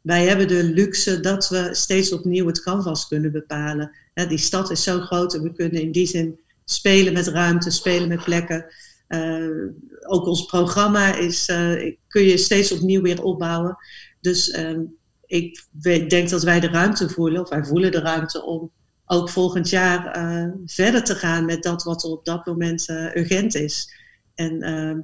[0.00, 3.96] Wij hebben de luxe dat we steeds opnieuw het canvas kunnen bepalen.
[4.14, 8.08] die stad is zo groot en we kunnen in die zin spelen met ruimte, spelen
[8.08, 8.66] met plekken.
[9.10, 9.68] Uh,
[10.06, 13.76] ook ons programma is, uh, kun je steeds opnieuw weer opbouwen.
[14.20, 14.78] Dus uh,
[15.26, 15.64] ik
[16.08, 18.70] denk dat wij de ruimte voelen, of wij voelen de ruimte om
[19.04, 23.54] ook volgend jaar uh, verder te gaan met dat wat er op dat moment urgent
[23.54, 23.94] is.
[24.34, 25.00] En ehm,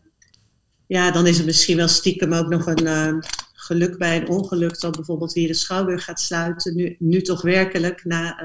[0.86, 4.96] ja, dan is er misschien wel stiekem ook nog een geluk bij een ongeluk dat
[4.96, 6.76] bijvoorbeeld hier de Schouwburg gaat sluiten.
[6.76, 8.40] Nu, nu toch werkelijk na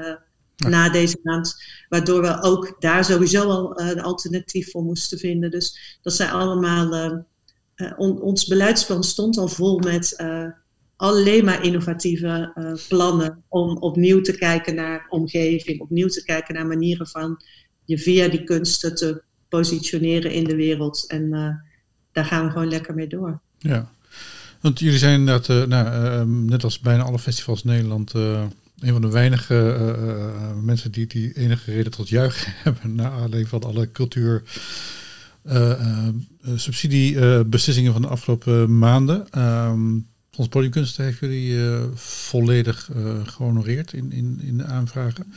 [0.68, 1.62] na deze maand.
[1.88, 5.50] Waardoor we ook daar sowieso al uh, een alternatief voor moesten vinden.
[5.50, 6.94] Dus dat zijn allemaal.
[6.94, 7.18] Uh,
[7.76, 10.24] uh, ons beleidsplan stond al vol met
[10.96, 12.52] alleen maar innovatieve
[12.88, 13.42] plannen.
[13.48, 17.42] Om opnieuw te kijken naar omgeving, opnieuw te kijken naar manieren van
[17.84, 21.04] je via die kunsten te positioneren in de wereld.
[21.08, 21.30] En
[22.12, 23.40] daar gaan we gewoon lekker mee door.
[23.58, 23.90] Ja,
[24.60, 28.12] want jullie zijn inderdaad, nou, net als bijna alle festivals in Nederland
[28.82, 32.94] een van de weinige uh, uh, mensen die, die enige reden tot juichen hebben.
[32.94, 34.42] Naar aanleiding van alle cultuur.
[35.46, 36.08] Uh,
[36.54, 39.40] subsidiebeslissingen van de afgelopen maanden.
[39.40, 41.58] Um, ons podiumkunst heeft jullie
[41.94, 42.90] volledig
[43.24, 45.32] gehonoreerd in, in, in de aanvragen.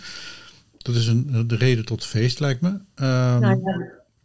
[0.77, 2.69] Dat is een, de reden tot feest, lijkt me.
[2.69, 3.62] Um, nou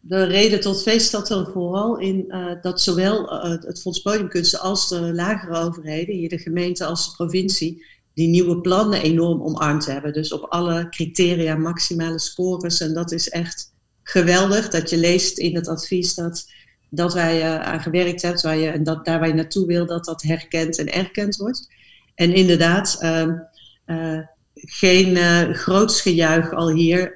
[0.00, 5.14] de reden tot feest staat er vooral in dat zowel het Fonds Podiumkunsten als de
[5.14, 7.83] lagere overheden, hier de gemeente als de provincie,
[8.14, 10.12] die nieuwe plannen enorm omarmd hebben.
[10.12, 12.80] Dus op alle criteria maximale scores.
[12.80, 16.50] En dat is echt geweldig dat je leest in het advies dat,
[16.90, 18.42] dat wij uh, aan gewerkt hebben.
[18.42, 21.68] Waar je, en dat daar waar je naartoe wil, dat dat herkend en erkend wordt.
[22.14, 23.26] En inderdaad, uh,
[23.86, 24.20] uh,
[24.54, 27.12] geen uh, groots gejuich al hier,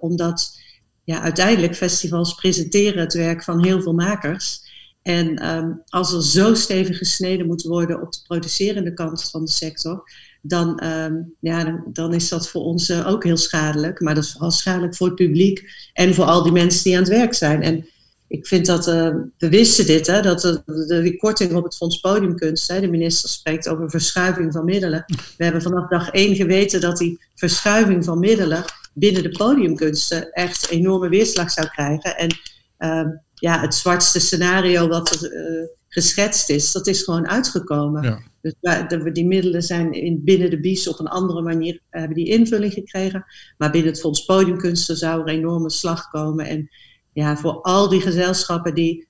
[0.00, 0.56] omdat
[1.04, 4.66] ja, uiteindelijk festivals presenteren het werk van heel veel makers.
[5.02, 9.50] En um, als er zo stevig gesneden moet worden op de producerende kant van de
[9.50, 10.10] sector,
[10.48, 14.00] dan, um, ja, dan, is dat voor ons uh, ook heel schadelijk.
[14.00, 17.02] Maar dat is vooral schadelijk voor het publiek en voor al die mensen die aan
[17.02, 17.62] het werk zijn.
[17.62, 17.86] En
[18.28, 22.00] ik vind dat, uh, we wisten dit, hè, dat de, de, korting op het Fonds
[22.00, 25.04] Podiumkunst, hè, de minister spreekt over verschuiving van middelen.
[25.36, 30.68] We hebben vanaf dag één geweten dat die verschuiving van middelen binnen de podiumkunsten echt
[30.68, 32.16] enorme weerslag zou krijgen.
[32.16, 32.36] En
[32.78, 38.02] uh, ja, het zwartste scenario wat er uh, geschetst is, dat is gewoon uitgekomen.
[38.02, 38.20] Ja.
[38.88, 42.72] Dus die middelen zijn in, binnen de BIES op een andere manier hebben die invulling
[42.72, 43.24] gekregen.
[43.58, 46.46] Maar binnen het Fonds Podiumkunsten zou er enorme slag komen.
[46.46, 46.70] En
[47.12, 49.06] ja, voor al die gezelschappen die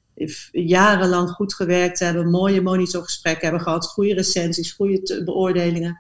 [0.53, 5.99] jarenlang goed gewerkt hebben, mooie monitorgesprekken hebben gehad, goede recensies, goede beoordelingen,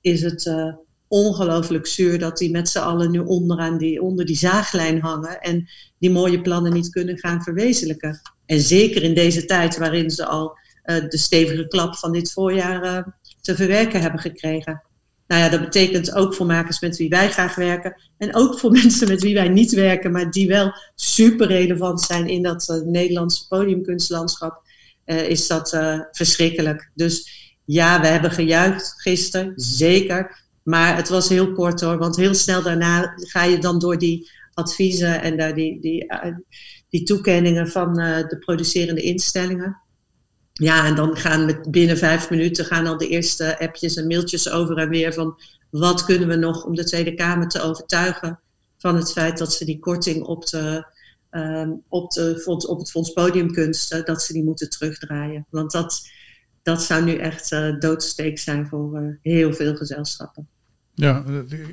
[0.00, 0.72] is het uh,
[1.08, 5.68] ongelooflijk zuur dat die met z'n allen nu onderaan die, onder die zaaglijn hangen en
[5.98, 8.20] die mooie plannen niet kunnen gaan verwezenlijken.
[8.46, 10.58] En zeker in deze tijd waarin ze al
[10.88, 14.82] de stevige klap van dit voorjaar uh, te verwerken hebben gekregen.
[15.26, 18.00] Nou ja, dat betekent ook voor makers met wie wij graag werken.
[18.18, 22.28] En ook voor mensen met wie wij niet werken, maar die wel super relevant zijn
[22.28, 24.62] in dat uh, Nederlandse podiumkunstlandschap.
[25.04, 25.76] is dat
[26.10, 26.90] verschrikkelijk.
[26.94, 27.30] Dus
[27.64, 30.46] ja, we hebben gejuicht gisteren, zeker.
[30.62, 34.30] Maar het was heel kort hoor, want heel snel daarna ga je dan door die
[34.54, 36.06] adviezen en daar die, die,
[36.88, 39.87] die toekenningen van de producerende instellingen.
[40.58, 44.50] Ja, en dan gaan met binnen vijf minuten gaan al de eerste appjes en mailtjes
[44.50, 45.40] over en weer van
[45.70, 48.40] wat kunnen we nog om de Tweede Kamer te overtuigen
[48.78, 50.86] van het feit dat ze die korting op, de,
[51.30, 55.46] uh, op, de, op het Fonds Podiumkunsten, dat ze die moeten terugdraaien.
[55.50, 56.08] Want dat,
[56.62, 60.48] dat zou nu echt uh, doodsteek zijn voor uh, heel veel gezelschappen.
[60.94, 61.24] Ja,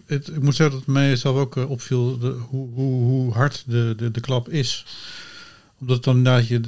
[0.06, 3.64] het, ik moet zeggen dat mij zelf ook uh, opviel de, hoe, hoe, hoe hard
[3.68, 4.86] de, de, de klap is.
[5.86, 6.62] Omdat dan inderdaad je,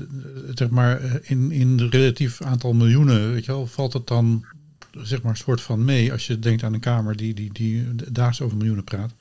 [0.53, 4.45] zeg maar, in, in relatief aantal miljoenen, weet je wel, valt het dan,
[4.91, 8.41] zeg maar, soort van mee als je denkt aan een Kamer die, die, die daags
[8.41, 9.13] over miljoenen praat.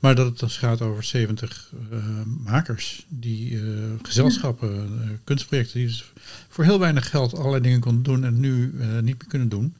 [0.00, 1.98] Maar dat het dus gaat over 70 uh,
[2.44, 3.62] makers, die uh,
[4.02, 6.12] gezelschappen, kunstprojecten, die dus
[6.48, 9.74] voor heel weinig geld allerlei dingen konden doen en nu niet meer kunnen doen.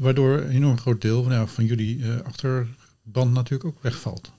[0.00, 4.32] Waardoor een enorm groot deel van, ja, van jullie achterband natuurlijk ook wegvalt.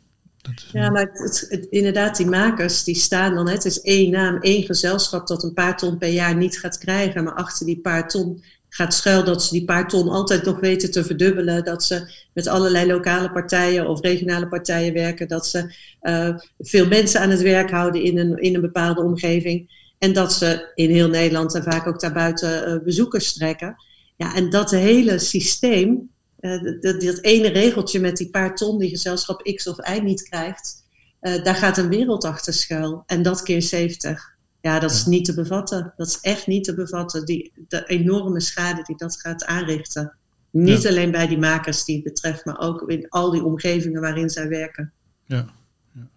[0.71, 4.63] Ja, maar het, het, inderdaad, die makers die staan dan, het is één naam, één
[4.63, 7.23] gezelschap dat een paar ton per jaar niet gaat krijgen.
[7.23, 10.91] Maar achter die paar ton gaat schuil dat ze die paar ton altijd nog weten
[10.91, 11.63] te verdubbelen.
[11.63, 15.27] Dat ze met allerlei lokale partijen of regionale partijen werken.
[15.27, 19.77] Dat ze uh, veel mensen aan het werk houden in een, in een bepaalde omgeving.
[19.97, 23.75] En dat ze in heel Nederland en vaak ook daarbuiten uh, bezoekers trekken.
[24.15, 26.09] Ja, en dat hele systeem,
[26.41, 30.21] uh, dat, dat ene regeltje met die paar ton die gezelschap X of Y niet
[30.21, 30.87] krijgt,
[31.19, 33.03] daar gaat een wereld achter schuil.
[33.05, 34.37] En dat keer 70.
[34.61, 35.93] Ja, dat is niet te bevatten.
[35.97, 37.25] Dat is echt niet te bevatten.
[37.25, 40.13] Die, de enorme schade die dat gaat aanrichten.
[40.51, 40.89] Niet ja.
[40.89, 44.47] alleen bij die makers die het betreft, maar ook in al die omgevingen waarin zij
[44.47, 44.91] werken.
[45.25, 45.45] Ja,
[45.93, 46.07] ja.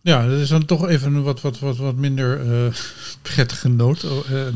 [0.00, 2.74] ja dat is dan toch even een wat, wat, wat, wat minder uh,
[3.22, 4.46] prettige noot uh,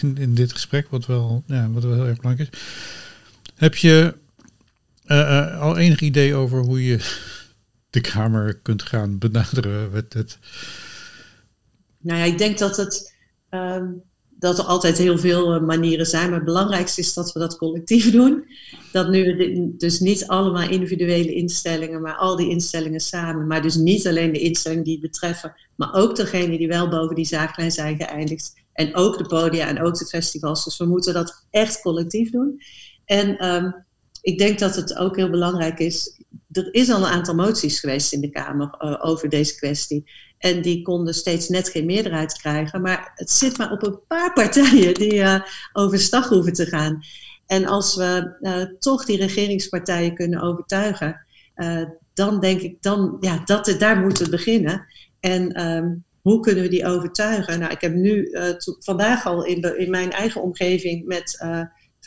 [0.00, 2.60] in, in dit gesprek, wat wel, ja, wat wel heel erg belangrijk is.
[3.58, 4.14] Heb je
[5.06, 6.98] uh, al enig idee over hoe je
[7.90, 10.38] de Kamer kunt gaan benaderen met het
[11.98, 13.14] nou ja, ik denk dat, het,
[13.50, 16.26] um, dat er altijd heel veel manieren zijn.
[16.28, 18.44] Maar het belangrijkste is dat we dat collectief doen.
[18.92, 23.46] Dat nu dus niet allemaal individuele instellingen, maar al die instellingen samen.
[23.46, 27.14] Maar dus niet alleen de instellingen die het betreffen, maar ook degene die wel boven
[27.14, 28.54] die zaaglijn zijn geëindigd.
[28.72, 30.64] En ook de podia en ook de festivals.
[30.64, 32.60] Dus we moeten dat echt collectief doen.
[33.08, 33.84] En um,
[34.22, 36.22] ik denk dat het ook heel belangrijk is.
[36.52, 40.10] Er is al een aantal moties geweest in de Kamer uh, over deze kwestie.
[40.38, 42.80] En die konden steeds net geen meerderheid krijgen.
[42.82, 45.40] Maar het zit maar op een paar partijen die uh,
[45.72, 47.00] overstag hoeven te gaan.
[47.46, 51.26] En als we uh, toch die regeringspartijen kunnen overtuigen,
[52.14, 54.86] dan denk ik, dan, ja, dat, daar moeten we beginnen.
[55.20, 57.58] En um, hoe kunnen we die overtuigen?
[57.58, 58.30] Nou, ik heb nu
[58.78, 61.38] vandaag al in, de, in mijn eigen omgeving met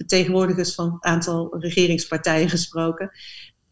[0.01, 3.11] vertegenwoordigers van een aantal regeringspartijen gesproken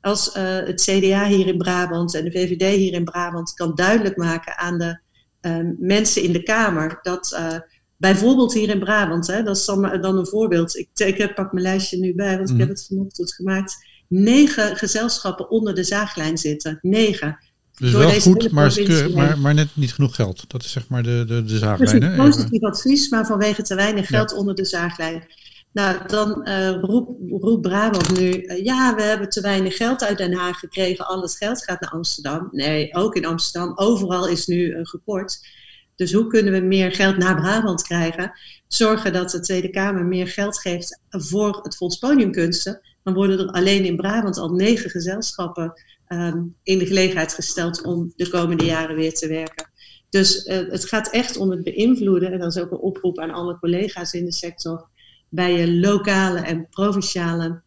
[0.02, 4.18] als uh, het CDA hier in Brabant en de VVD hier in Brabant kan duidelijk
[4.18, 5.00] maken aan de
[5.42, 7.60] uh, mensen in de Kamer dat uh,
[7.98, 10.78] bijvoorbeeld hier in Brabant, hè, dat is dan, dan een voorbeeld.
[10.78, 12.54] Ik, ik pak mijn lijstje nu bij, want mm.
[12.54, 13.88] ik heb het vanochtend gemaakt.
[14.08, 16.80] Negen gezelschappen onder de zaaglijn zitten.
[16.82, 17.38] Negen.
[17.78, 18.78] Dus wel goed, maar,
[19.14, 20.44] maar, maar, net niet genoeg geld.
[20.48, 22.00] Dat is zeg maar de, de, de zaaglijn.
[22.00, 24.38] Dus positief advies, maar vanwege te weinig geld ja.
[24.38, 25.24] onder de zaaglijn.
[25.72, 30.18] Nou, dan uh, roept roep Brabant nu, uh, ja, we hebben te weinig geld uit
[30.18, 32.48] Den Haag gekregen, al het geld gaat naar Amsterdam.
[32.52, 35.48] Nee, ook in Amsterdam, overal is nu uh, gekort.
[35.96, 38.32] Dus hoe kunnen we meer geld naar Brabant krijgen?
[38.68, 42.82] Zorgen dat de Tweede Kamer meer geld geeft voor het Fonds Podiumkunsten.
[43.04, 45.74] Dan worden er alleen in Brabant al negen gezelschappen
[46.08, 49.72] um, in de gelegenheid gesteld om de komende jaren weer te werken.
[50.10, 53.60] Dus het gaat echt om het beïnvloeden, en dat is ook een oproep aan alle
[53.60, 54.89] collega's in de sector
[55.30, 57.62] bij je lokale en provinciale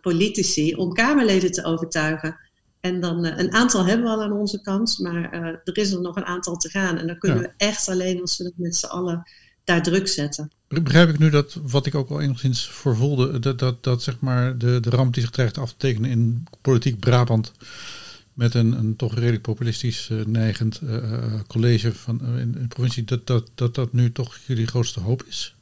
[0.00, 2.36] politici om Kamerleden te overtuigen.
[2.80, 5.92] En dan uh, een aantal hebben we al aan onze kant, maar uh, er is
[5.92, 6.98] er nog een aantal te gaan.
[6.98, 7.44] En dan kunnen ja.
[7.44, 9.22] we echt alleen als we dat met z'n allen
[9.64, 10.50] daar druk zetten.
[10.68, 14.58] Begrijp ik nu dat, wat ik ook al enigszins voorvoelde, dat, dat, dat zeg maar
[14.58, 17.52] de, de ramp die zich dreigt af te tekenen in politiek Brabant
[18.32, 20.80] met een, een toch redelijk populistisch uh, neigend
[21.46, 25.22] college van, in, in de provincie, dat, dat, dat dat nu toch jullie grootste hoop
[25.22, 25.53] is?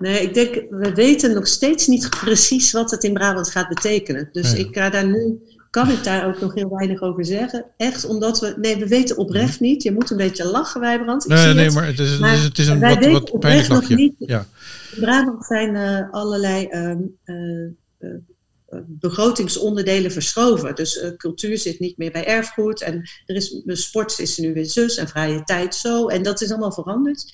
[0.00, 4.28] Nee, ik denk, we weten nog steeds niet precies wat het in Brabant gaat betekenen.
[4.32, 5.40] Dus ik ga daar nu,
[5.70, 7.64] kan ik daar ook nog heel weinig over zeggen.
[7.76, 9.82] Echt omdat we, nee, we weten oprecht niet.
[9.82, 11.24] Je moet een beetje lachen, Wijbrand.
[11.24, 11.74] Ik nee, nee, het.
[11.74, 13.94] maar het is, maar het is een wat, wat pijnlijk lachje.
[13.94, 14.46] Niet, ja.
[14.94, 17.36] In Brabant zijn uh, allerlei um, uh,
[17.98, 18.10] uh,
[18.86, 20.74] begrotingsonderdelen verschoven.
[20.74, 22.82] Dus cultuur zit niet meer bij erfgoed.
[22.82, 26.08] En er is, sport is nu weer zus en vrije tijd zo.
[26.08, 27.32] En dat is allemaal veranderd.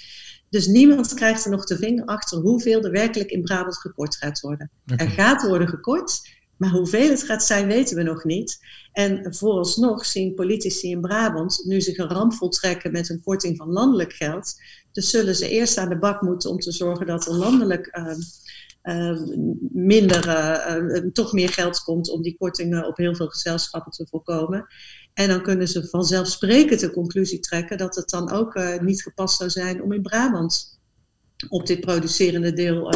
[0.56, 4.40] Dus niemand krijgt er nog de vinger achter hoeveel er werkelijk in Brabant gekort gaat
[4.40, 4.70] worden.
[4.96, 6.20] Er gaat worden gekort,
[6.56, 8.58] maar hoeveel het gaat zijn, weten we nog niet.
[8.92, 13.72] En vooralsnog zien politici in Brabant nu zich een ramp voltrekken met een korting van
[13.72, 14.54] landelijk geld.
[14.92, 18.06] Dus zullen ze eerst aan de bak moeten om te zorgen dat er landelijk uh,
[18.88, 19.20] uh,
[19.72, 24.66] minder, uh, toch meer geld komt om die kortingen op heel veel gezelschappen te voorkomen.
[25.14, 29.50] En dan kunnen ze vanzelfsprekend de conclusie trekken dat het dan ook niet gepast zou
[29.50, 30.80] zijn om in Brabant
[31.48, 32.92] op dit producerende deel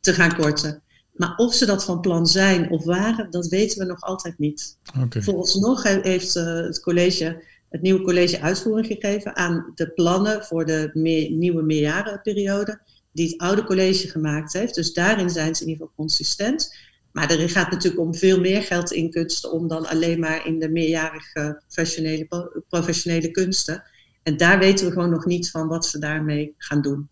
[0.00, 0.82] te gaan korten.
[1.12, 4.78] Maar of ze dat van plan zijn of waren, dat weten we nog altijd niet.
[5.04, 5.22] Okay.
[5.22, 11.30] Vooralsnog heeft het college het nieuwe college uitvoering gegeven aan de plannen voor de meer,
[11.30, 12.80] nieuwe meerjarenperiode
[13.12, 14.74] die het oude college gemaakt heeft.
[14.74, 16.76] Dus daarin zijn ze in ieder geval consistent.
[17.12, 20.58] Maar er gaat natuurlijk om veel meer geld in kunsten om dan alleen maar in
[20.58, 23.82] de meerjarige professionele, professionele kunsten.
[24.22, 27.08] En daar weten we gewoon nog niet van wat ze daarmee gaan doen.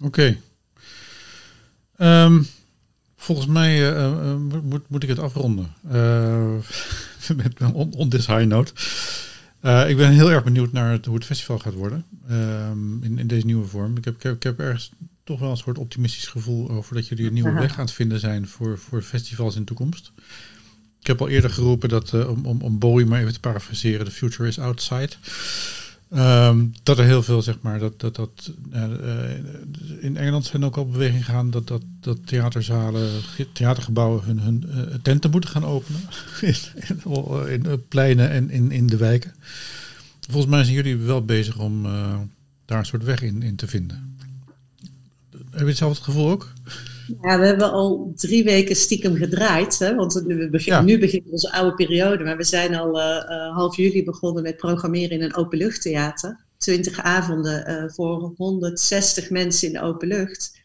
[0.00, 0.36] Oké.
[1.96, 2.42] Ehm,
[3.16, 5.74] volgens mij uh, moet, moet ik het afronden.
[7.28, 8.72] Uh, met on, on this high note.
[9.62, 13.18] Uh, ik ben heel erg benieuwd naar het, hoe het festival gaat worden um, in,
[13.18, 13.96] in deze nieuwe vorm.
[13.96, 14.90] Ik heb, ik, heb, ik heb ergens
[15.24, 18.20] toch wel een soort optimistisch gevoel over dat jullie een nieuwe weg aan het vinden
[18.20, 20.12] zijn voor, voor festivals in de toekomst.
[21.00, 24.04] Ik heb al eerder geroepen dat, uh, om, om, om Bowie maar even te parafraseren,
[24.04, 25.10] the future is outside.
[26.16, 28.84] Um, dat er heel veel, zeg maar, dat, dat, dat uh,
[30.00, 33.10] in Engeland zijn ook al bewegingen gegaan dat, dat, dat theaterzalen,
[33.52, 36.00] theatergebouwen hun, hun uh, tenten moeten gaan openen.
[36.40, 36.54] in,
[37.48, 39.34] in, in pleinen en in, in de wijken.
[40.20, 41.82] Volgens mij zijn jullie wel bezig om
[42.64, 44.16] daar een soort weg in, in te vinden.
[45.30, 46.52] Heb je hetzelfde gevoel ook?
[47.22, 49.78] Ja, we hebben al drie weken stiekem gedraaid.
[49.78, 49.94] Hè?
[49.94, 52.24] Want we beginnen, nu begint onze oude periode.
[52.24, 56.44] Maar we zijn al uh, uh, half juli begonnen met programmeren in een openluchttheater.
[56.58, 60.58] 20 avonden uh, voor 160 mensen in de open lucht.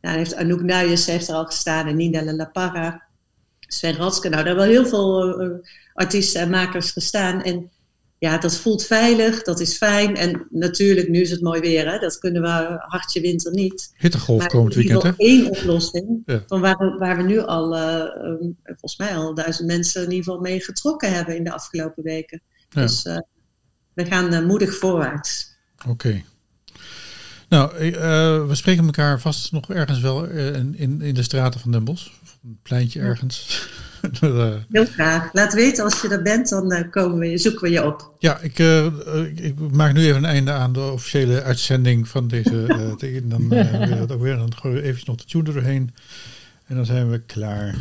[0.00, 3.02] Nou, heeft Anouk Nuyens heeft er al gestaan en Nina La Parra,
[3.60, 4.28] Sven Ratske.
[4.28, 5.60] Nou, daar hebben wel heel veel
[5.94, 7.42] artiesten en makers gestaan.
[7.42, 7.70] En
[8.22, 10.16] ja, dat voelt veilig, dat is fijn.
[10.16, 11.98] En natuurlijk, nu is het mooi weer, hè?
[11.98, 13.92] dat kunnen we hartje winter niet.
[13.96, 15.12] Hittegolf komend weekend, hè?
[15.16, 18.04] één oplossing van waar we, waar we nu al, uh,
[18.64, 22.42] volgens mij al duizend mensen in ieder geval mee getrokken hebben in de afgelopen weken.
[22.68, 22.82] Ja.
[22.82, 23.18] Dus uh,
[23.92, 25.56] we gaan uh, moedig voorwaarts.
[25.78, 25.90] Oké.
[25.90, 26.24] Okay.
[27.48, 27.90] Nou,
[28.48, 32.10] we spreken elkaar vast nog ergens wel in, in, in de straten van Den Bosch.
[32.22, 33.68] Of een pleintje ergens.
[34.70, 35.32] Heel graag.
[35.32, 38.14] Laat weten als je er bent, dan uh, komen we, zoeken we je op.
[38.18, 38.86] Ja, ik, uh,
[39.34, 42.50] ik, maak nu even een einde aan de officiële uitzending van deze.
[43.02, 44.36] Uh, dan uh, dat ook weer.
[44.36, 45.94] Dan gooien we even nog de tune er doorheen.
[46.66, 47.74] En dan zijn we klaar.